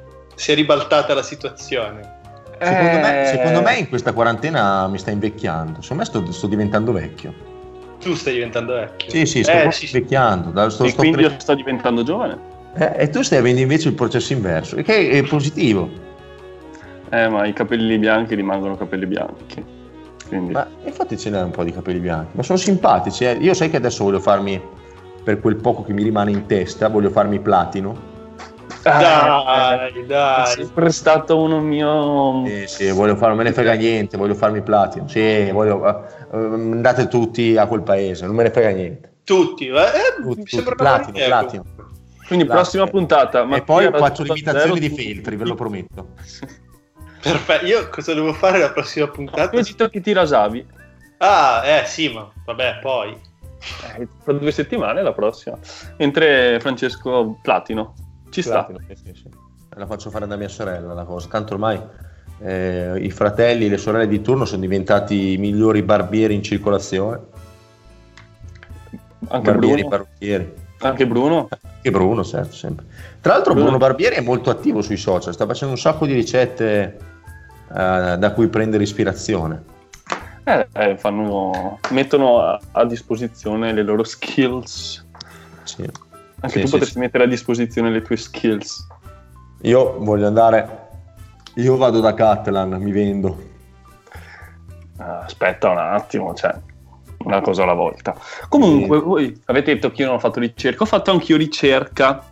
[0.43, 2.21] si è ribaltata la situazione.
[2.59, 3.01] Secondo, eh...
[3.01, 5.81] me, secondo, me, in questa quarantena mi sta invecchiando.
[5.83, 7.33] Secondo me sto, sto, diventando vecchio.
[8.01, 9.09] Tu stai diventando vecchio?
[9.09, 10.69] Sì, sì, sto eh, sì, invecchiando.
[10.69, 11.27] Sto, e quindi pre...
[11.29, 12.37] io sto diventando giovane?
[12.75, 15.89] Eh, e tu stai avendo invece il processo inverso, che è positivo.
[17.11, 19.65] Eh, ma i capelli bianchi rimangono capelli bianchi.
[20.27, 20.55] Quindi...
[20.55, 23.25] Ma infatti ce n'è un po' di capelli bianchi, ma sono simpatici.
[23.27, 23.35] Eh.
[23.35, 24.61] Io sai che adesso voglio farmi,
[25.23, 28.11] per quel poco che mi rimane in testa, voglio farmi platino
[28.83, 30.43] dai, eh, dai.
[30.43, 32.45] È sempre stato uno mio.
[32.47, 35.09] Sì, sì, voglio fare, me ne frega niente, voglio farmi platino.
[35.09, 39.13] Sì, voglio, uh, andate tutti a quel paese, non me ne frega niente.
[39.25, 40.23] Tutti, eh?
[40.23, 40.75] tutti, tutti.
[40.75, 41.65] platino, platino.
[42.27, 42.55] Quindi platino.
[42.55, 43.49] prossima puntata.
[43.55, 46.09] E poi faccio l'imitazione di Feltri, ve lo prometto.
[47.23, 49.57] Perfetto, io cosa devo fare la prossima puntata?
[49.57, 50.67] Io detto che ti rasavi.
[51.19, 53.17] Ah, eh sì, ma vabbè, poi.
[53.97, 55.57] Eh, tra due settimane la prossima.
[55.99, 57.95] Mentre Francesco Platino.
[58.33, 58.67] Ci sta.
[58.89, 59.29] Sì, sì, sì.
[59.77, 61.29] La faccio fare da mia sorella la cosa.
[61.29, 61.79] Tanto ormai
[62.41, 67.21] eh, i fratelli e le sorelle di turno sono diventati i migliori barbieri in circolazione.
[69.29, 69.89] Anche barbieri, Bruno.
[69.89, 70.53] parrucchieri.
[70.79, 71.49] Anche Bruno?
[71.51, 72.87] Anche Bruno, certo, sempre.
[73.21, 73.69] Tra l'altro Bruno.
[73.69, 76.99] Bruno Barbieri è molto attivo sui social, sta facendo un sacco di ricette
[77.69, 79.63] eh, da cui prendere ispirazione.
[80.45, 85.07] Eh, eh, fanno, mettono a, a, disposizione le loro skills.
[85.65, 85.89] Sì.
[86.43, 86.99] Anche sì, tu sì, potresti sì.
[86.99, 88.87] mettere a disposizione le tue skills.
[89.63, 90.81] Io voglio andare.
[91.55, 93.51] Io vado da Catalan, mi vendo.
[94.97, 96.55] aspetta un attimo, cioè,
[97.19, 98.17] una cosa alla volta.
[98.49, 102.25] Comunque, voi avete detto che io non ho fatto ricerca, ho fatto anch'io ricerca.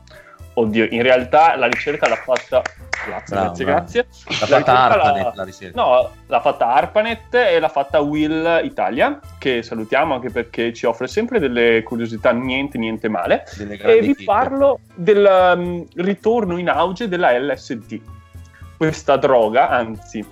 [0.54, 2.62] Oddio, in realtà la ricerca l'ha fatta
[3.06, 3.80] Grazie, bravo, grazie, bravo.
[3.80, 4.06] grazie.
[4.38, 5.80] L'ha fatta ARPANET la, la ricerca.
[5.80, 11.08] No, l'ha fatta ARPANET e l'ha fatta Will Italia, che salutiamo anche perché ci offre
[11.08, 13.44] sempre delle curiosità niente, niente male.
[13.58, 18.00] E vi parlo del um, ritorno in auge della LSD.
[18.76, 20.24] Questa droga, anzi,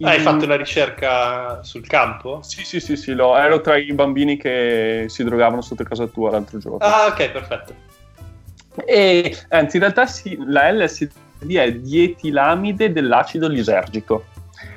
[0.00, 2.40] Ah, hai fatto una ricerca sul campo?
[2.42, 6.30] Sì, sì, sì, sì lo, ero tra i bambini che si drogavano sotto casa tua
[6.30, 6.78] l'altro giorno.
[6.78, 7.74] Ah, ok, perfetto.
[8.84, 14.24] E anzi, in realtà sì, la LSD dietilamide dell'acido lisergico.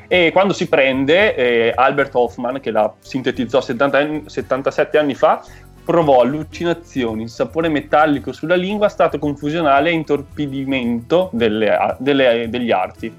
[0.08, 5.42] E quando si prende, eh, Albert Hoffman, che la sintetizzò 70 anni, 77 anni fa,
[5.84, 13.14] provò allucinazioni, sapore metallico sulla lingua, stato confusionale e intorpidimento delle, delle, degli arti.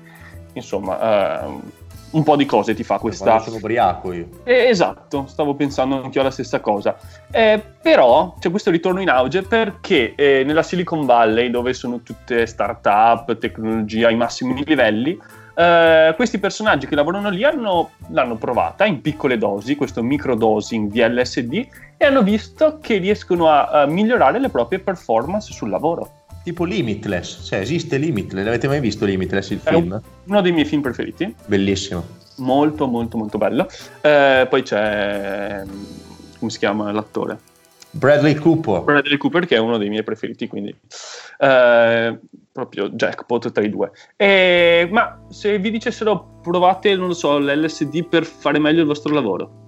[0.52, 1.80] Insomma, eh,
[2.12, 3.38] un po' di cose ti fa questa.
[3.40, 4.28] Sono ubriaco io.
[4.44, 6.96] Eh, esatto, stavo pensando anch'io alla stessa cosa.
[7.30, 12.46] Eh, però c'è questo ritorno in auge perché eh, nella Silicon Valley, dove sono tutte
[12.46, 15.18] start-up, tecnologia ai massimi livelli,
[15.54, 21.02] Uh, questi personaggi che lavorano lì hanno, l'hanno provata in piccole dosi, questo microdosing di
[21.02, 21.66] LSD,
[21.98, 26.21] e hanno visto che riescono a, a migliorare le proprie performance sul lavoro.
[26.42, 30.00] Tipo Limitless, cioè esiste Limitless, l'avete mai visto Limitless il film?
[30.26, 31.32] uno dei miei film preferiti.
[31.46, 32.04] Bellissimo.
[32.38, 33.68] Molto molto molto bello.
[34.02, 35.62] Uh, poi c'è,
[36.38, 37.38] come si chiama l'attore?
[37.92, 38.82] Bradley Cooper.
[38.82, 42.18] Bradley Cooper che è uno dei miei preferiti, quindi uh,
[42.50, 43.92] proprio jackpot tra i due.
[44.16, 49.12] E, ma se vi dicessero provate, non lo so, l'LSD per fare meglio il vostro
[49.12, 49.60] lavoro?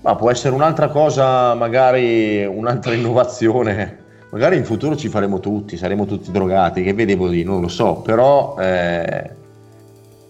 [0.00, 4.04] Ma può essere un'altra cosa, magari un'altra innovazione.
[4.36, 8.02] Magari in futuro ci faremo tutti, saremo tutti drogati, che vedevo di, non lo so,
[8.02, 9.30] però eh,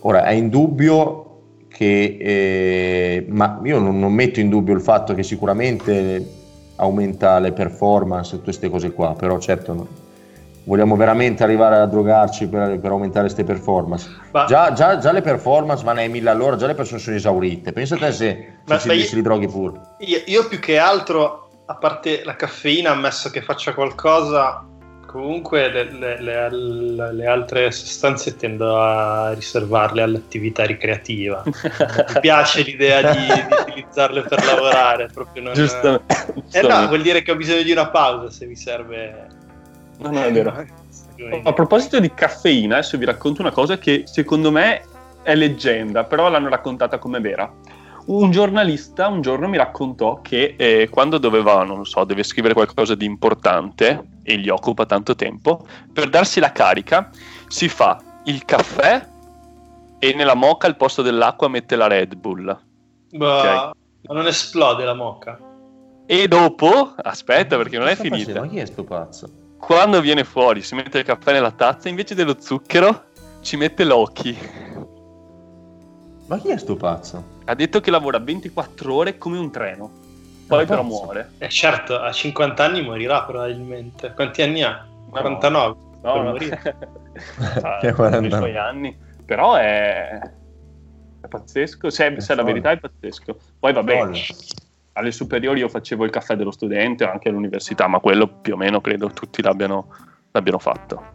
[0.03, 5.25] ora è indubbio che, eh, ma io non, non metto in dubbio il fatto che
[5.25, 6.25] sicuramente
[6.77, 9.89] aumenta le performance e tutte queste cose qua, però certo no
[10.67, 14.09] vogliamo veramente arrivare a drogarci per, per aumentare queste performance.
[14.33, 17.73] Ma, già, già, già, le performance vanno ai mille all'ora, già le persone sono esaurite.
[17.73, 19.81] Pensate se, se ci, io, li droghi pure.
[19.99, 24.65] Io, io, più che altro, a parte la caffeina, ammesso che faccia qualcosa,
[25.07, 31.43] comunque le, le, le, le altre sostanze tendo a riservarle all'attività ricreativa.
[31.45, 31.53] Mi
[32.21, 35.09] piace l'idea di, di, utilizzarle per lavorare.
[35.13, 35.55] Proprio non...
[35.55, 36.03] Giusto.
[36.53, 39.35] Eh no, vuol dire che ho bisogno di una pausa se mi serve
[39.99, 40.67] No, no, è vero.
[41.43, 44.83] A proposito di caffeina, adesso vi racconto una cosa che secondo me
[45.23, 47.51] è leggenda, però l'hanno raccontata come vera.
[48.07, 52.55] Un giornalista un giorno mi raccontò che eh, quando doveva, non lo so, deve scrivere
[52.55, 57.11] qualcosa di importante e gli occupa tanto tempo, per darsi la carica
[57.49, 59.07] si fa il caffè
[59.99, 62.59] e nella moca al posto dell'acqua mette la Red Bull.
[63.11, 63.71] Bah, okay.
[64.03, 65.39] Ma non esplode la moca?
[66.07, 68.41] E dopo, aspetta perché non è finita.
[68.41, 69.45] Ma chi è sto pazzo?
[69.59, 73.07] quando viene fuori, si mette il caffè nella tazza, invece dello zucchero
[73.41, 74.39] ci mette l'occhi.
[76.27, 77.25] Ma chi è sto pazzo?
[77.45, 79.91] Ha detto che lavora 24 ore come un treno.
[80.47, 81.33] Poi però muore.
[81.39, 84.13] Eh certo, a 50 anni morirà probabilmente.
[84.13, 84.87] Quanti anni ha?
[85.11, 85.77] 49.
[86.03, 86.23] No, no.
[86.23, 86.61] morire.
[87.81, 88.97] che 40 suoi anni.
[89.25, 90.21] Però è...
[91.21, 91.91] è pazzesco.
[91.91, 93.37] Se, è se la verità è pazzesco.
[93.59, 94.21] Poi va bene
[94.97, 98.81] alle superiori io facevo il caffè dello studente anche all'università, ma quello più o meno
[98.81, 99.89] credo tutti l'abbiano,
[100.33, 101.15] l'abbiano fatto.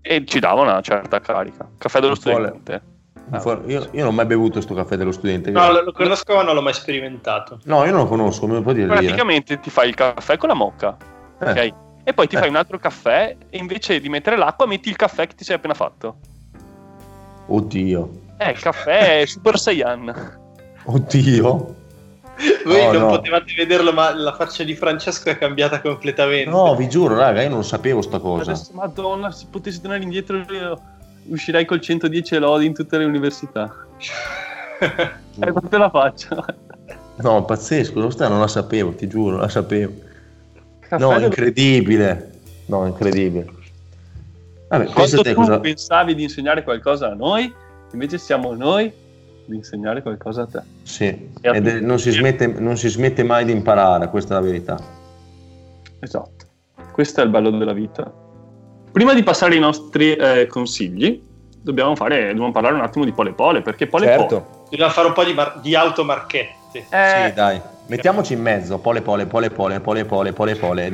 [0.00, 1.68] E ci dava una certa carica.
[1.78, 2.82] Caffè dello studente.
[3.30, 5.50] Ah, io, io, non ho mai bevuto questo caffè dello studente.
[5.50, 7.60] No, lo, lo conosco ma non l'ho mai sperimentato.
[7.64, 8.86] No, io non lo conosco, me lo puoi dire?
[8.86, 10.96] Praticamente ti fai il caffè con la mocca,
[11.40, 11.50] eh.
[11.50, 11.74] ok?
[12.04, 12.38] E poi ti eh.
[12.38, 15.56] fai un altro caffè e invece di mettere l'acqua metti il caffè che ti sei
[15.56, 16.16] appena fatto.
[17.46, 18.10] Oddio.
[18.36, 20.38] Eh, il caffè è Super Saiyan.
[20.84, 21.82] Oddio.
[22.64, 23.08] Voi no, non no.
[23.08, 26.50] potevate vederlo, ma la faccia di Francesco è cambiata completamente.
[26.50, 28.50] No, vi giuro, raga, io non sapevo sta cosa.
[28.50, 30.80] Adesso, madonna, se potessi tornare indietro, io
[31.28, 33.74] uscirei col 110 lodi in tutte le università.
[34.78, 36.44] è proprio la faccia.
[37.16, 39.92] No, pazzesco, lo sta, non la sapevo, ti giuro, la sapevo.
[40.80, 42.32] Caffè no, incredibile.
[42.66, 43.46] No, incredibile.
[44.68, 45.60] Vabbè, Quando tu cosa...
[45.60, 47.52] pensavi di insegnare qualcosa a noi,
[47.92, 48.92] invece siamo noi
[49.46, 50.62] di insegnare qualcosa a te.
[50.82, 54.44] Sì, ed è, non, si smette, non si smette mai di imparare, questa è la
[54.44, 54.78] verità.
[56.00, 56.46] Esatto,
[56.92, 58.22] questo è il bello della vita.
[58.94, 61.20] Prima di passare ai nostri eh, consigli,
[61.60, 64.26] dobbiamo, fare, dobbiamo, parlare un attimo di Pole Pole, perché Pole certo.
[64.26, 64.46] Pole...
[64.70, 66.78] Dobbiamo fare un po' di, mar- di automarchetti.
[66.90, 67.26] Eh...
[67.26, 67.60] Sì, dai.
[67.88, 70.92] Mettiamoci in mezzo, pole pole, pole pole, pole pole, pole pole.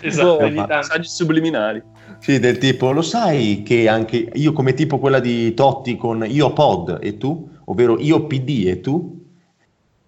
[0.00, 1.80] Esatto, messaggi subliminali.
[2.18, 6.52] Sì, del tipo, lo sai che anche io come tipo quella di Totti con io
[6.52, 7.48] pod e tu?
[7.66, 9.24] ovvero io PD e tu?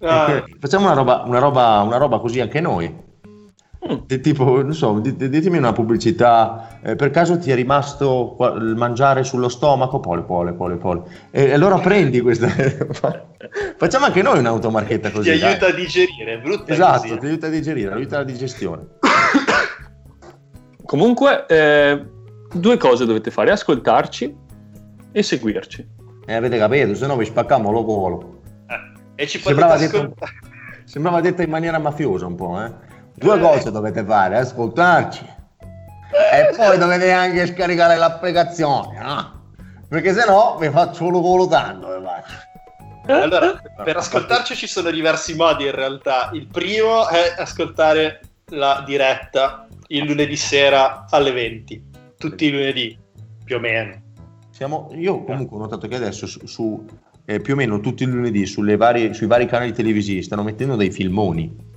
[0.01, 0.45] Ah.
[0.59, 2.93] Facciamo una roba, una, roba, una roba così anche noi.
[3.83, 4.21] Mm.
[4.21, 9.49] Tipo, non so, ditemi una pubblicità, eh, per caso ti è rimasto il mangiare sullo
[9.49, 9.99] stomaco?
[9.99, 11.03] Pole, pole, pole, pole.
[11.33, 12.47] E allora prendi questa...
[13.77, 15.37] Facciamo anche noi un'automarchetta così.
[15.37, 15.71] Ti aiuta dai.
[15.71, 17.19] a digerire, brutta Esatto, così.
[17.19, 18.87] ti aiuta a digerire, aiuta la digestione.
[20.85, 22.05] Comunque, eh,
[22.53, 24.37] due cose dovete fare, ascoltarci
[25.11, 25.89] e seguirci.
[26.25, 28.43] Eh, avete capito, se no vi spaccamo lo colo.
[29.17, 30.15] Eh, e ci sembrava, detto,
[30.85, 32.91] sembrava detta in maniera mafiosa un po', eh?
[33.15, 33.41] Due eh.
[33.41, 35.41] cose dovete fare, ascoltarci
[36.13, 39.41] e poi dovete anche scaricare l'applicazione, no?
[39.89, 41.89] Perché se no vi faccio lo colo tanto.
[43.07, 46.31] Allora, per ascoltarci ci sono diversi modi in realtà.
[46.33, 48.21] Il primo è ascoltare
[48.51, 51.85] la diretta il lunedì sera alle 20,
[52.17, 52.99] tutti i lunedì,
[53.45, 54.01] più o meno.
[54.51, 56.85] Siamo, io comunque ho notato che adesso su, su
[57.25, 58.45] eh, più o meno tutti i lunedì
[58.77, 61.71] varie, sui vari canali televisivi stanno mettendo dei filmoni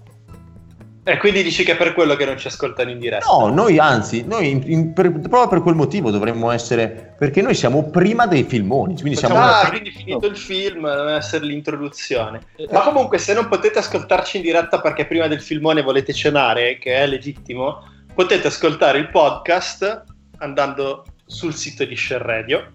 [1.08, 3.28] e quindi dici che è per quello che non ci ascoltano in diretta?
[3.28, 7.54] No, noi anzi, noi in, in, per, proprio per quel motivo dovremmo essere, perché noi
[7.54, 9.00] siamo prima dei filmoni.
[9.00, 12.42] Quindi siamo ah, quindi finito il film deve essere l'introduzione.
[12.72, 16.96] Ma comunque se non potete ascoltarci in diretta perché prima del filmone volete cenare, che
[16.96, 17.84] è legittimo,
[18.16, 20.06] potete ascoltare il podcast
[20.40, 22.72] andando sul sito di Share Radio.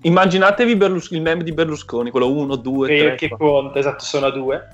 [0.00, 3.14] Immaginatevi Berlus- il meme di Berlusconi, quello 1, 2, 3.
[3.16, 4.68] Che conta, esatto, sono a 2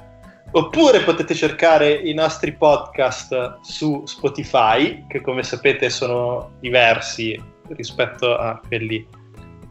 [0.56, 7.40] Oppure potete cercare i nostri podcast su Spotify, che come sapete sono diversi
[7.70, 9.04] rispetto a quelli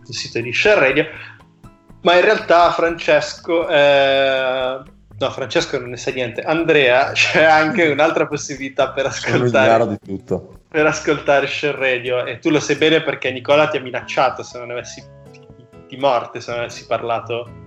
[0.04, 1.06] sul sito di Share Radio.
[2.02, 4.82] Ma in realtà Francesco, eh,
[5.18, 6.42] no, Francesco non ne sa niente.
[6.42, 9.98] Andrea, c'è anche un'altra possibilità per ascoltare,
[10.68, 12.26] per ascoltare Share Radio.
[12.26, 15.02] E tu lo sai bene perché Nicola ti ha minacciato se non avessi
[15.88, 17.63] di morte, se non avessi parlato.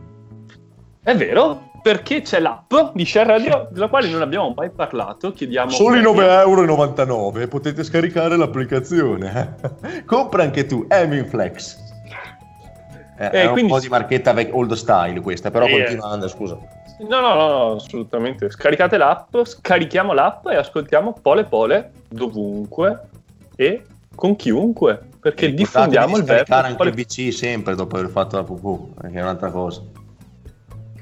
[1.06, 5.30] È vero, perché c'è l'app di Share Radio della quale non abbiamo mai parlato.
[5.30, 9.54] Chiediamo Soli 9,99 euro potete scaricare l'applicazione.
[10.04, 11.78] Compra anche tu Eminflex.
[13.18, 13.62] Eh, è quindi...
[13.62, 16.58] un po' di marchetta vec- old style questa, però eh, continuando, scusa.
[17.08, 18.50] No, no, no, assolutamente.
[18.50, 23.02] Scaricate l'app, scarichiamo l'app e ascoltiamo Pole Pole dovunque
[23.54, 26.52] e con chiunque, perché diffondiamo il verbo.
[26.56, 29.82] anche il VC sempre dopo aver fatto la pupù, che è un'altra cosa.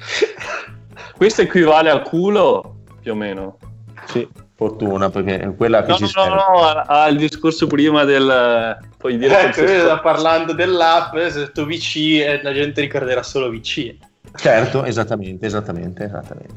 [1.16, 3.58] Questo equivale al culo, più o meno.
[4.06, 6.28] Sì, fortuna, perché è quella che no, ci no, serve.
[6.30, 8.78] No, no, al discorso prima del...
[8.98, 13.50] Puoi dire ecco, io sto parlando dell'app, se detto VC e la gente ricorderà solo
[13.50, 13.96] VC.
[14.36, 16.54] Certo, esattamente, esattamente, esattamente.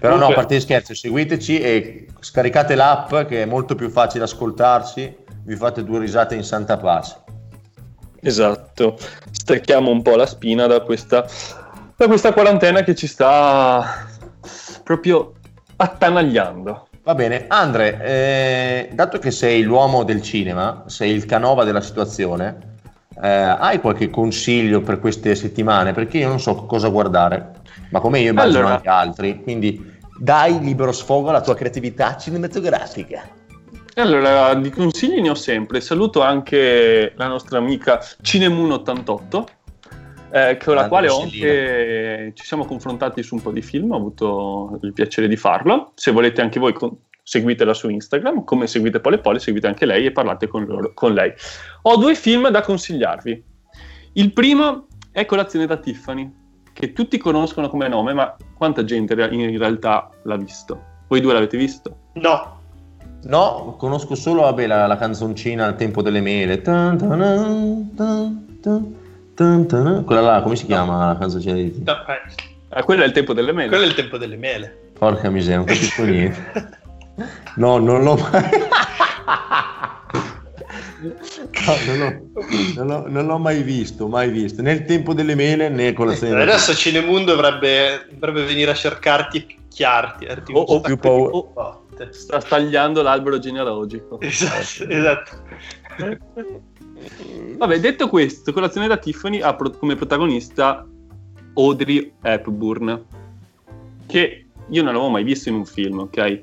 [0.00, 0.18] Però Comunque...
[0.18, 5.16] no, a parte di scherzi, seguiteci e scaricate l'app che è molto più facile ascoltarsi,
[5.44, 7.20] vi fate due risate in santa pace.
[8.20, 8.96] Esatto,
[9.30, 11.26] stacchiamo un po' la spina da questa
[12.02, 14.08] da questa quarantena che ci sta
[14.82, 15.34] proprio
[15.76, 16.88] attanagliando.
[17.04, 22.78] Va bene, Andre, eh, dato che sei l'uomo del cinema, sei il canova della situazione,
[23.22, 25.92] eh, hai qualche consiglio per queste settimane?
[25.92, 27.52] Perché io non so cosa guardare,
[27.90, 33.22] ma come io immagino allora, anche altri, quindi dai libero sfogo alla tua creatività cinematografica.
[33.94, 35.80] Allora, di consigli ne ho sempre.
[35.80, 39.44] Saluto anche la nostra amica Cinemun88
[40.32, 44.78] eh, con la quale anche ci siamo confrontati su un po' di film, ho avuto
[44.80, 45.92] il piacere di farlo.
[45.94, 50.06] Se volete anche voi con- seguitela su Instagram, come seguite Pole Pole, seguite anche lei
[50.06, 51.32] e parlate con, loro, con lei.
[51.82, 53.44] Ho due film da consigliarvi.
[54.14, 56.32] Il primo è Colazione da Tiffany,
[56.72, 60.82] che tutti conoscono come nome, ma quanta gente in realtà l'ha visto?
[61.08, 61.96] Voi due l'avete visto?
[62.14, 62.60] No.
[63.24, 66.60] No, conosco solo vabbè, la, la canzoncina Al tempo delle mele.
[66.60, 68.96] Dun, dun, dun,
[69.34, 72.20] quella là, come si chiama la canzone di no, eh.
[72.68, 73.68] ah, quello è il tempo delle mele.
[73.68, 74.90] Quello è il tempo delle mele.
[74.98, 76.80] Porca miseria, non capisco niente.
[77.56, 78.50] No, non l'ho mai...
[81.02, 82.20] No, non, l'ho,
[82.76, 86.38] non, l'ho, non, l'ho, mai visto, mai visto, né il tempo delle mele né colazione.
[86.38, 90.26] Eh, adesso Cinemoon dovrebbe, dovrebbe venire a cercarti e picchiarti.
[90.52, 91.32] O, o più paura.
[91.32, 94.20] Oh, sta tagliando l'albero genealogico.
[94.20, 95.42] Esatto, esatto.
[97.56, 100.86] Vabbè, detto questo, Colazione da Tiffany ha pro- come protagonista
[101.54, 103.04] Audrey Hepburn,
[104.06, 106.42] che io non l'avevo mai visto in un film, ok?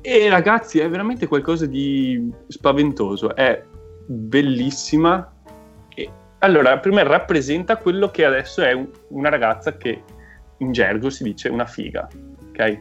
[0.00, 3.62] E ragazzi, è veramente qualcosa di spaventoso, è
[4.06, 5.32] bellissima.
[5.94, 10.02] E, allora, per me rappresenta quello che adesso è un- una ragazza che
[10.58, 12.08] in gergo si dice una figa,
[12.50, 12.78] ok?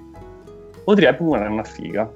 [0.86, 2.10] Audrey Hepburn è una figa.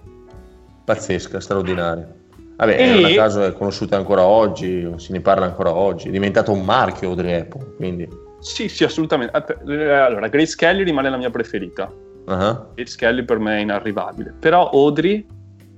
[0.85, 2.19] Pazzesca, straordinaria.
[2.61, 2.93] Vabbè, e...
[2.93, 6.63] non a caso è conosciuta ancora oggi, se ne parla ancora oggi, è diventato un
[6.63, 8.07] marchio Audrey Hepburn, quindi...
[8.39, 9.35] Sì, sì, assolutamente.
[9.35, 11.91] Allora, Grace Kelly rimane la mia preferita.
[12.25, 12.73] Uh-huh.
[12.75, 14.33] Grace Kelly per me è inarrivabile.
[14.39, 15.25] Però Audrey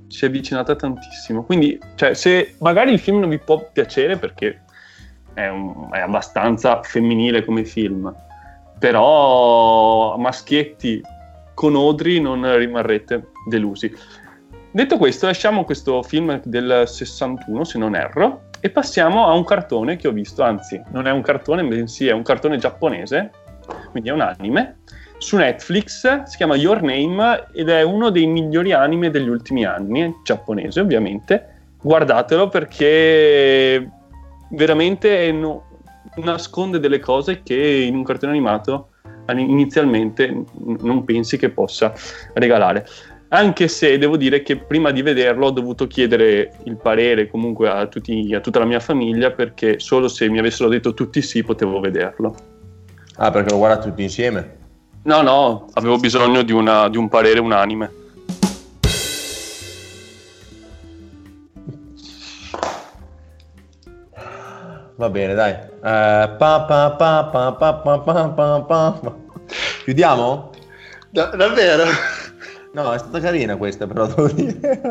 [0.07, 1.43] si è avvicinata tantissimo.
[1.43, 4.61] Quindi, cioè, se magari il film non vi può piacere perché
[5.33, 8.13] è, un, è abbastanza femminile come film,
[8.79, 11.01] però maschietti
[11.53, 13.93] con Audrey non rimarrete delusi.
[14.73, 19.97] Detto questo, lasciamo questo film del 61, se non erro, e passiamo a un cartone
[19.97, 23.29] che ho visto, anzi non è un cartone, bensì è un cartone giapponese,
[23.91, 24.79] quindi è un anime,
[25.19, 30.11] su Netflix, si chiama Your Name ed è uno dei migliori anime degli ultimi anni,
[30.23, 31.49] giapponese ovviamente.
[31.79, 33.87] Guardatelo perché
[34.49, 35.65] veramente no,
[36.15, 38.87] nasconde delle cose che in un cartone animato
[39.27, 40.45] inizialmente
[40.79, 41.93] non pensi che possa
[42.33, 42.87] regalare
[43.33, 47.87] anche se devo dire che prima di vederlo ho dovuto chiedere il parere comunque a,
[47.87, 51.79] tutti, a tutta la mia famiglia perché solo se mi avessero detto tutti sì potevo
[51.79, 52.35] vederlo.
[53.15, 54.57] Ah, perché lo guardate tutti insieme?
[55.03, 57.91] No, no, avevo bisogno di, una, di un parere unanime.
[64.95, 65.51] Va bene, dai.
[65.53, 69.15] Uh, pa, pa, pa, pa, pa, pa, pa, pa.
[69.83, 70.51] Chiudiamo?
[71.09, 71.83] Da- davvero?
[72.73, 74.81] No, è stata carina questa, però devo dire.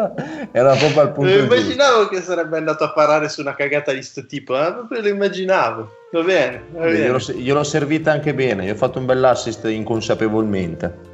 [0.52, 1.30] Era proprio al punto.
[1.30, 4.72] Lo immaginavo che sarebbe andato a parare su una cagata di questo tipo, eh?
[4.72, 5.90] proprio lo immaginavo.
[6.12, 6.62] Va bene.
[6.72, 6.98] Va bene.
[6.98, 11.10] Gliel'ho, gliel'ho servita anche bene, gli ho fatto un bell'assist inconsapevolmente.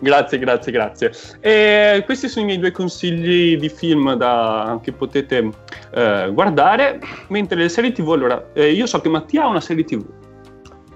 [0.00, 1.12] Grazie, grazie, grazie.
[1.40, 5.50] E questi sono i miei due consigli di film da, che potete
[5.92, 7.00] eh, guardare.
[7.28, 10.04] Mentre le serie TV, allora, eh, io so che Mattia ha una serie TV.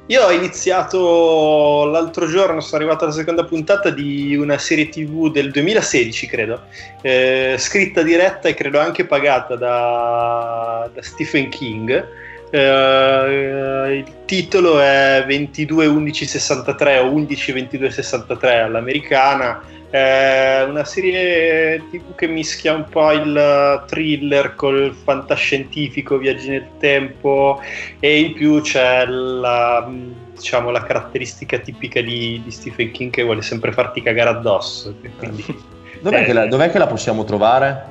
[0.07, 5.53] Io ho iniziato l'altro giorno, sono arrivato alla seconda puntata di una serie tv del
[5.53, 6.63] 2016, credo,
[7.03, 12.05] eh, scritta, diretta e credo anche pagata da, da Stephen King.
[12.51, 22.86] Eh, il titolo è 22-11-63 o 11-22-63 all'americana è una serie tipo che mischia un
[22.88, 27.61] po' il thriller col fantascientifico, viaggi nel tempo
[28.01, 29.86] e in più c'è la,
[30.34, 34.95] diciamo, la caratteristica tipica di, di, Stephen King che vuole sempre farti cagare addosso.
[35.18, 35.45] Quindi,
[36.01, 37.86] dov'è, eh, che la, dov'è, che la, possiamo trovare?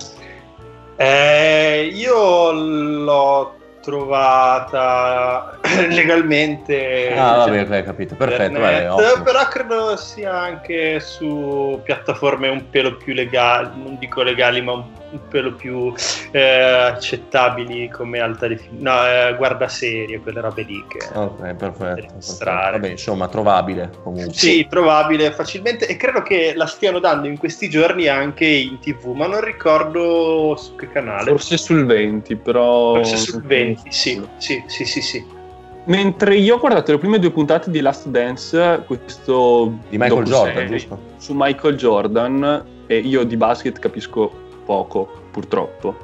[0.96, 5.60] Eh, io l'ho trovata
[5.90, 7.14] legalmente.
[7.16, 8.58] Ah, vabbè, cioè, capito, perfetto.
[8.58, 14.74] Internet, però credo sia anche su piattaforme un pelo più legali, non dico legali, ma
[14.74, 15.94] un un pelo più
[16.32, 18.82] eh, accettabili come alta definizione.
[18.82, 21.00] No, eh, guarda serie, quelle robe lì che...
[21.14, 22.14] Ok, perfetto.
[22.14, 22.46] perfetto.
[22.46, 24.34] Vabbè, insomma, trovabile comunque.
[24.34, 29.14] Sì, trovabile facilmente e credo che la stiano dando in questi giorni anche in tv,
[29.14, 31.30] ma non ricordo su che canale.
[31.30, 32.96] Forse sul 20, però...
[32.96, 35.40] Forse sul 20, sì, sì, sì, sì, sì.
[35.86, 39.80] Mentre io ho guardato le prime due puntate di Last Dance, questo...
[39.90, 41.00] Di Michael Jordan, giusto?
[41.18, 44.32] Su Michael Jordan, e io di basket capisco
[44.66, 45.96] poco, purtroppo,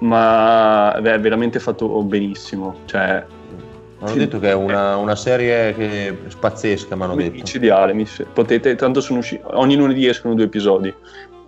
[0.00, 2.74] ma è veramente fatto benissimo.
[2.84, 3.24] Cioè,
[4.00, 7.32] hanno detto che è una, una serie che è pazzesca, mi hanno detto.
[7.32, 10.92] Micidiale, potete, tanto sono usciti, ogni lunedì escono due episodi,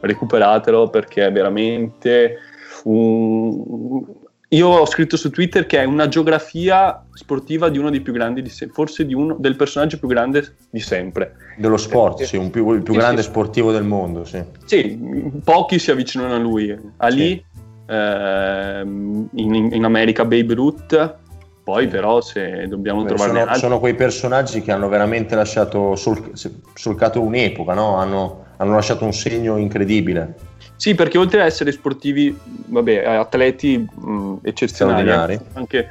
[0.01, 2.39] recuperatelo perché è veramente
[2.85, 4.25] un...
[4.51, 8.43] Io ho scritto su Twitter che è una geografia sportiva di uno dei più grandi,
[8.43, 11.35] di se- forse di uno, del personaggio più grande di sempre.
[11.57, 13.29] Dello sport, eh, sì, un più, il più sì, grande sì.
[13.29, 14.41] sportivo del mondo, sì.
[14.65, 14.97] Sì,
[15.43, 16.79] pochi si avvicinano a lui.
[16.99, 17.45] Ali,
[17.87, 19.29] eh, in,
[19.73, 21.17] in, America Babe Ruth,
[21.65, 23.41] poi però se dobbiamo Beh, trovare...
[23.41, 26.31] Sono, sono, quei personaggi che hanno veramente lasciato, sol,
[26.75, 27.97] solcato un'epoca, no?
[27.97, 30.46] hanno, hanno lasciato un segno incredibile.
[30.77, 35.89] Sì, perché oltre ad essere sportivi, vabbè, atleti mh, eccezionali, anche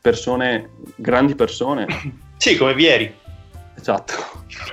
[0.00, 1.86] persone, grandi persone.
[2.36, 3.14] Sì, come Vieri.
[3.74, 4.12] Esatto.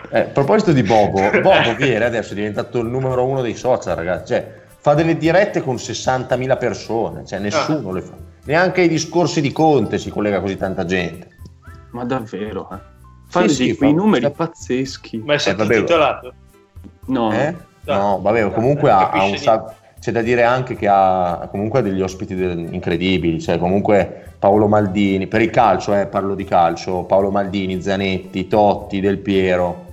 [0.10, 3.96] Eh, a proposito di Bobo, Bobo Vieri adesso è diventato il numero uno dei social,
[3.96, 4.34] ragazzi.
[4.34, 7.94] Cioè, fa delle dirette con 60.000 persone, cioè nessuno ah.
[7.94, 8.16] le fa.
[8.46, 11.30] Neanche ai discorsi di Conte si collega così tanta gente.
[11.92, 12.80] Ma davvero, eh?
[13.28, 13.96] Fa sì, sì, quei fa...
[13.96, 15.22] numeri pazzeschi.
[15.24, 16.34] Ma è sempre eh, titolato?
[17.06, 17.32] No.
[17.32, 17.56] Eh?
[17.86, 19.74] No, vabbè, comunque ha, ha un sacco.
[20.02, 25.42] C'è da dire anche che ha comunque degli ospiti incredibili, cioè comunque Paolo Maldini, per
[25.42, 29.86] il calcio, eh, parlo di calcio, Paolo Maldini, Zanetti, Totti, Del Piero,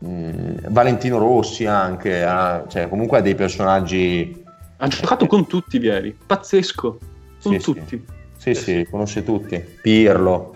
[0.00, 4.44] mh, mm, Valentino Rossi anche, ha, cioè comunque ha dei personaggi...
[4.76, 6.98] Ha giocato con tutti Vieri, pazzesco,
[7.42, 8.04] con sì, tutti.
[8.36, 9.58] Sì, sì, sì, conosce tutti.
[9.80, 10.54] Pirlo.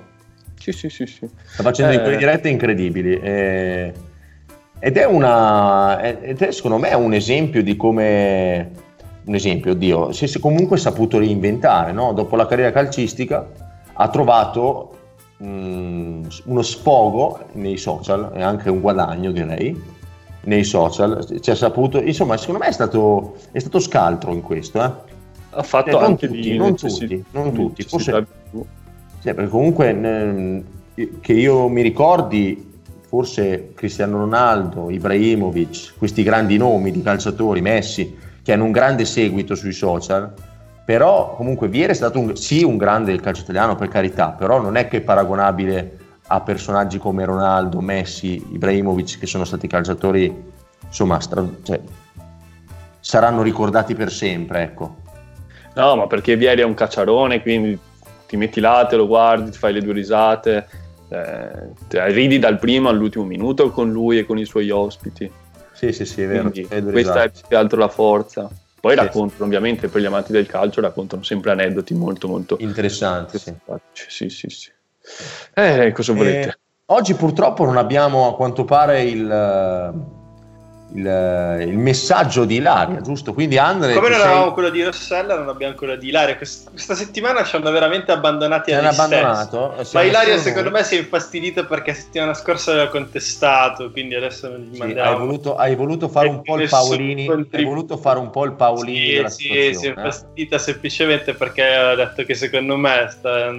[0.59, 1.27] Sì, sì, sì, sì.
[1.47, 2.03] Sta facendo eh...
[2.03, 3.19] delle dirette incredibili.
[3.19, 3.95] E...
[4.81, 8.71] Ed è, una, ed è secondo me un esempio di come,
[9.25, 12.13] un esempio, oddio, si è comunque saputo reinventare, no?
[12.13, 13.49] dopo la carriera calcistica
[13.93, 14.93] ha trovato
[15.39, 19.97] mh, uno sfogo nei social e anche un guadagno direi
[20.43, 24.83] nei social, ci ha saputo, insomma secondo me è stato, è stato scaltro in questo.
[24.83, 25.17] Eh?
[25.51, 28.27] Ha fatto cioè, anche tutti, non tutti, non tutti, forse,
[29.23, 30.65] cioè, perché comunque mh,
[31.21, 32.78] che io mi ricordi
[33.09, 39.55] forse Cristiano Ronaldo, Ibrahimovic, questi grandi nomi di calciatori, Messi, che hanno un grande seguito
[39.55, 40.31] sui social,
[40.85, 44.61] però comunque Vieri è stato un, sì un grande del calcio italiano per carità, però
[44.61, 45.97] non è che è paragonabile
[46.27, 50.45] a personaggi come Ronaldo, Messi, Ibrahimovic che sono stati calciatori
[50.85, 51.81] insomma stra- cioè,
[53.01, 54.97] saranno ricordati per sempre ecco.
[55.75, 57.79] No, ma perché Vieri è un cacciarone, quindi
[58.27, 60.69] ti metti là, te lo guardi, ti fai le due risate,
[61.09, 61.73] eh,
[62.13, 65.31] ridi dal primo all'ultimo minuto con lui e con i suoi ospiti.
[65.73, 66.51] Sì, sì, sì, è vero.
[66.91, 68.51] questa è più che altro la forza.
[68.81, 69.43] Poi sì, raccontano, sì.
[69.43, 73.39] ovviamente, per gli amanti del calcio raccontano sempre aneddoti molto, molto interessanti.
[73.39, 73.55] Sì,
[73.93, 74.49] sì, sì.
[74.49, 74.71] sì.
[75.55, 76.49] Eh, cosa volete?
[76.49, 79.27] Eh, oggi purtroppo non abbiamo a quanto pare il
[80.95, 83.35] il, il, messaggio di Ilaria, giusto?
[83.35, 83.95] Quindi Andre...
[83.95, 84.53] Come non avevamo sei...
[84.53, 86.37] quello di Rossella, non abbiamo quello di Ilaria.
[86.37, 89.75] Questa, questa settimana ci hanno veramente abbandonati a abbandonato.
[89.93, 94.61] Ma Ilaria secondo me si è infastidita perché settimana scorsa aveva contestato, quindi adesso non
[94.61, 95.11] gli sì, mandiamo...
[95.11, 98.45] Hai voluto, hai voluto fare un po' il Paolini, contribu- hai voluto fare un po'
[98.45, 100.59] il Paolini sì, sì, si è infastidita eh?
[100.59, 103.53] semplicemente perché ha detto che secondo me sta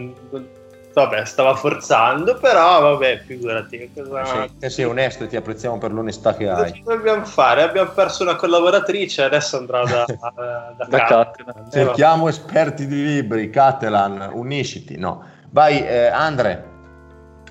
[0.94, 3.92] vabbè, stava forzando, però vabbè, figurati.
[3.94, 4.26] Cosa...
[4.26, 6.82] Sì, te sei onesto e ti apprezziamo per l'onestà che hai.
[6.84, 7.64] Cosa dobbiamo fare?
[7.64, 11.66] Abbiamo perso una collaboratrice, adesso andrà da, da, da, da Catalan.
[11.68, 15.24] Eh, Cerchiamo eh, esperti di libri, Catalan, unisciti, no.
[15.52, 16.78] Vai, eh, Andre.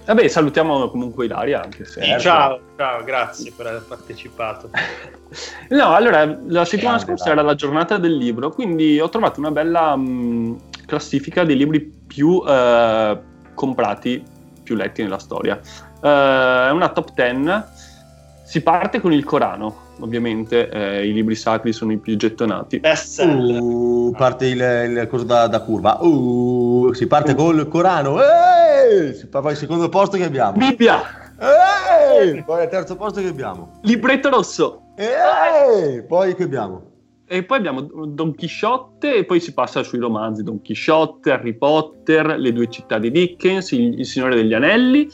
[0.09, 2.03] Vabbè, salutiamo comunque Ilaria anche se...
[2.03, 4.71] Sì, ciao, ciao, grazie per aver partecipato.
[5.69, 9.51] no, allora, la settimana Grande, scorsa era la giornata del libro, quindi ho trovato una
[9.51, 13.19] bella mh, classifica dei libri più eh,
[13.59, 14.23] comprati,
[14.63, 15.61] più letti nella storia.
[16.01, 17.65] Uh, è una top 10.
[18.45, 22.81] Si parte con il Corano, ovviamente, eh, i libri sacri sono i più gettonati.
[23.61, 25.99] Uh, parte il, il coso da, da, curva.
[26.01, 27.35] Uh, si parte uh.
[27.35, 28.19] col Corano.
[28.23, 29.27] Eeeh!
[29.27, 30.57] Poi il secondo posto che abbiamo.
[30.57, 31.03] Bibbia!
[31.39, 32.43] Eeeh!
[32.45, 33.81] Poi il terzo posto che abbiamo.
[33.83, 34.93] Libretto rosso.
[34.97, 36.05] Eeeh!
[36.05, 36.88] Poi che abbiamo?
[37.31, 42.39] E poi abbiamo Don Chisciotte e poi si passa sui romanzi Don Chisciotte, Harry Potter,
[42.39, 45.07] Le due città di Dickens, Il, il Signore degli Anelli,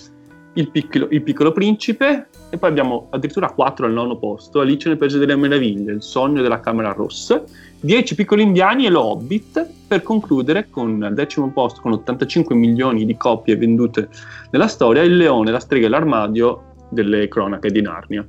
[0.52, 4.96] il piccolo, il piccolo, Principe e poi abbiamo addirittura quattro al nono posto, Alice nel
[4.96, 7.42] Paese delle Meraviglie, Il sogno della Camera Rossa,
[7.80, 13.04] Dieci piccoli indiani e lo Hobbit per concludere con al decimo posto con 85 milioni
[13.04, 14.08] di copie vendute
[14.52, 18.24] nella storia Il Leone, la strega e l'armadio delle cronache di Narnia.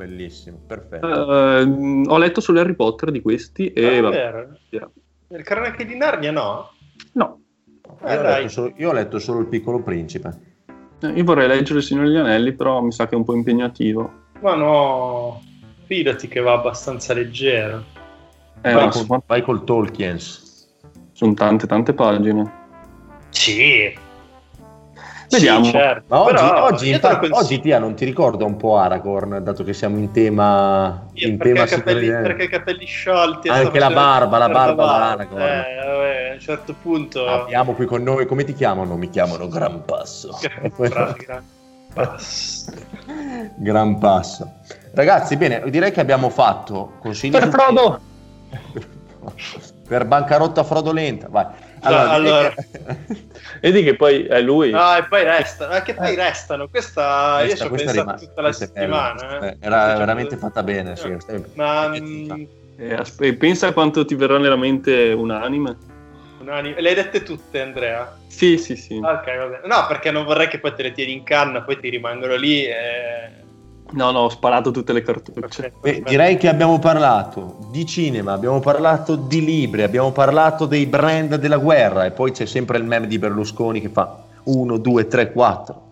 [0.00, 1.06] Bellissimo, perfetto.
[1.06, 3.98] Uh, ho letto solo Harry Potter di questi e...
[3.98, 4.56] Ah, vero?
[4.70, 4.90] Yeah.
[5.28, 6.70] Il Cronache di Narnia no?
[7.12, 7.40] No.
[8.02, 10.38] Eh, io, ho letto solo, io ho letto solo Il Piccolo Principe.
[11.00, 13.34] Eh, io vorrei leggere Il Signore degli Anelli, però mi sa che è un po'
[13.34, 14.10] impegnativo.
[14.40, 15.42] Ma no,
[15.84, 17.84] fidati che va abbastanza leggero.
[18.62, 20.66] Eh, vai, col, vai col Tolkien's.
[21.12, 22.50] Sono tante, tante pagine.
[23.28, 23.94] Sì,
[25.30, 25.64] Vediamo.
[25.64, 26.04] Sì, certo.
[26.08, 29.98] Ma oggi, oggi, infatti, oggi Tia non ti ricorda un po' Aragorn, dato che siamo
[29.98, 31.06] in tema.
[31.12, 33.48] In perché, tema capelli, perché capelli sciolti.
[33.48, 35.40] Anche la barba, la barba da Aragorn.
[35.40, 37.26] Eh, vabbè, a un certo punto.
[37.26, 38.96] Abbiamo qui con noi, come ti chiamano?
[38.96, 40.36] Mi chiamano Gran Passo.
[40.76, 41.44] Gran, gran
[41.94, 42.72] Passo.
[43.56, 44.52] gran Passo.
[44.92, 47.30] Ragazzi, bene, direi che abbiamo fatto consigli.
[47.30, 48.00] Per Frodo!
[49.86, 51.46] per bancarotta fraudolenta, vai.
[51.82, 52.54] Allora, allora.
[53.60, 54.70] vedi che poi è lui.
[54.70, 56.16] No, e poi restano, anche poi eh.
[56.16, 56.68] restano.
[56.68, 59.38] Questa, Resta, io ci ho pensato rima- tutta la settimana.
[59.40, 59.56] Eh.
[59.60, 60.96] Era veramente fatta bene.
[60.96, 61.16] Sì,
[61.54, 62.48] Ma mh...
[62.76, 65.76] eh, pensa quanto ti verrà nella mente un'anime.
[66.40, 66.80] Un'anime.
[66.80, 68.16] Le hai dette tutte, Andrea?
[68.26, 68.96] Sì, sì, sì.
[68.96, 69.02] Ok,
[69.36, 69.60] va bene.
[69.64, 72.64] No, perché non vorrei che poi te le tieni in canna, poi ti rimangono lì
[72.64, 73.39] e
[73.92, 75.72] No, no, ho sparato tutte le cartucce.
[75.80, 81.34] Beh, direi che abbiamo parlato di cinema, abbiamo parlato di libri, abbiamo parlato dei brand
[81.36, 85.32] della guerra e poi c'è sempre il meme di Berlusconi che fa 1, 2, 3,
[85.32, 85.88] 4.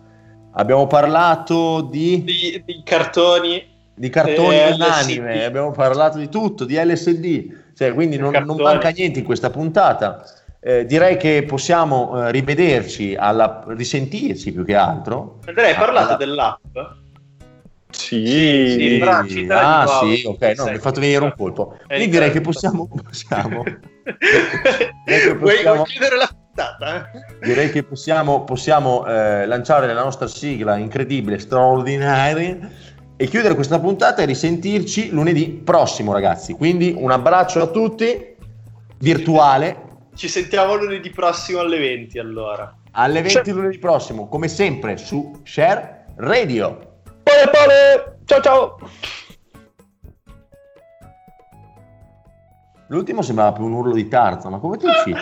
[0.53, 2.23] Abbiamo parlato di...
[2.23, 3.77] Di, di cartoni.
[3.93, 8.89] Di cartoni eh, unanime, abbiamo parlato di tutto, di LSD, cioè, quindi non, non, manca
[8.91, 10.23] niente in questa puntata.
[10.61, 15.39] Eh, direi che possiamo eh, rivederci, alla, risentirci più che altro.
[15.45, 16.15] Andrea, hai parlato alla...
[16.15, 16.77] dell'app?
[17.91, 19.23] Sì, sì, però,
[19.57, 21.79] ah sì, ok, no, mi hai fatto venire un colpo.
[21.87, 23.63] Quindi direi che possiamo, possiamo,
[25.05, 27.09] che possiamo Vuoi chiudere la puntata?
[27.41, 32.57] Direi che possiamo, possiamo eh, lanciare la nostra sigla incredibile, straordinaria
[33.17, 36.53] e chiudere questa puntata e risentirci lunedì prossimo, ragazzi.
[36.53, 38.35] Quindi un abbraccio a tutti,
[38.99, 39.87] virtuale.
[40.13, 42.71] Ci sentiamo lunedì prossimo alle 20 allora.
[42.91, 46.88] Alle 20 lunedì prossimo, come sempre, su Share Radio.
[47.29, 48.17] Pole pole!
[48.25, 48.79] Ciao ciao!
[52.87, 55.13] L'ultimo sembrava più un urlo di Tarzan, ma come ti uscì?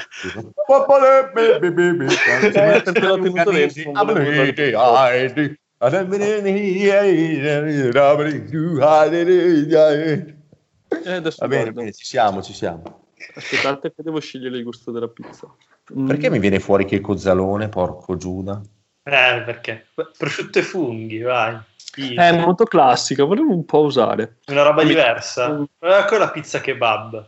[11.38, 13.10] Va bene, bene, ci siamo, ci siamo.
[13.36, 15.54] Aspettate che devo scegliere il gusto della pizza.
[15.94, 16.08] Mm.
[16.08, 18.62] Perché mi viene fuori che cozzalone, porco Giuda?
[19.04, 19.88] Eh, perché?
[20.18, 21.60] Prosciutto e funghi, vai.
[21.98, 22.28] Pizza.
[22.28, 24.38] È molto classica, volevo un po' usare.
[24.50, 24.90] Una roba mi...
[24.90, 25.50] diversa.
[25.50, 25.64] Mm.
[25.80, 27.28] Ecco la pizza kebab.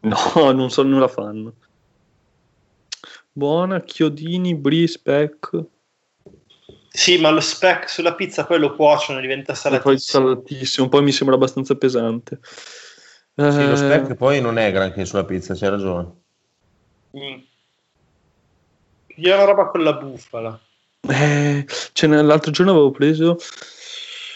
[0.00, 0.16] No,
[0.52, 1.52] non so, non la fanno.
[3.30, 5.62] Buona, chiodini, brie, speck.
[6.88, 9.92] Sì, ma lo speck sulla pizza poi lo cuociono, diventa salatissimo.
[9.92, 12.38] poi salatissimo, poi mi sembra abbastanza pesante.
[12.42, 16.12] Sì, lo speck poi non è granché sulla pizza, c'hai ragione.
[17.14, 17.40] Mm.
[19.16, 20.58] Io una roba con la bufala.
[21.06, 23.36] Eh, cioè, l'altro giorno avevo preso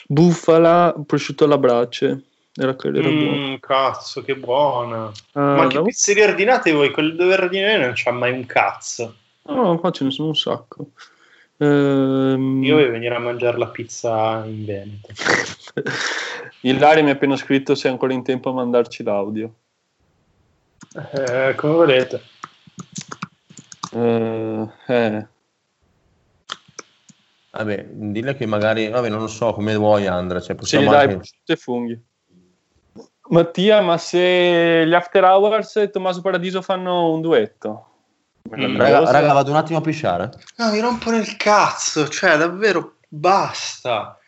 [0.06, 2.24] bufala, prosciutto alla brace.
[2.54, 3.58] Era, era mm, buono.
[3.60, 5.06] Cazzo, che buona.
[5.32, 5.84] Uh, Ma che no?
[5.84, 6.90] pizzerie ordinate voi?
[6.90, 9.14] Quelle dove ordinate non c'ha mai un cazzo.
[9.44, 10.90] No, qua ce ne sono un sacco.
[11.56, 12.62] Ehm...
[12.62, 15.08] Io voglio venire a mangiare la pizza in Veneto.
[16.62, 19.54] Ilaria mi ha appena scritto se è ancora in tempo a mandarci l'audio.
[20.94, 22.22] Eh, come volete.
[23.92, 25.26] Uh, eh.
[27.54, 31.20] Vabbè, dille che magari, vabbè, non lo so come vuoi Andrea, cioè possiamo sì, anche...
[31.44, 32.02] dai, funghi.
[33.28, 37.86] Mattia, ma se gli After Hours e Tommaso Paradiso fanno un duetto?
[38.56, 38.76] Mm.
[38.76, 40.30] Raga, raga, vado un attimo a pisciare.
[40.56, 44.18] No, mi rompo nel cazzo, cioè davvero basta.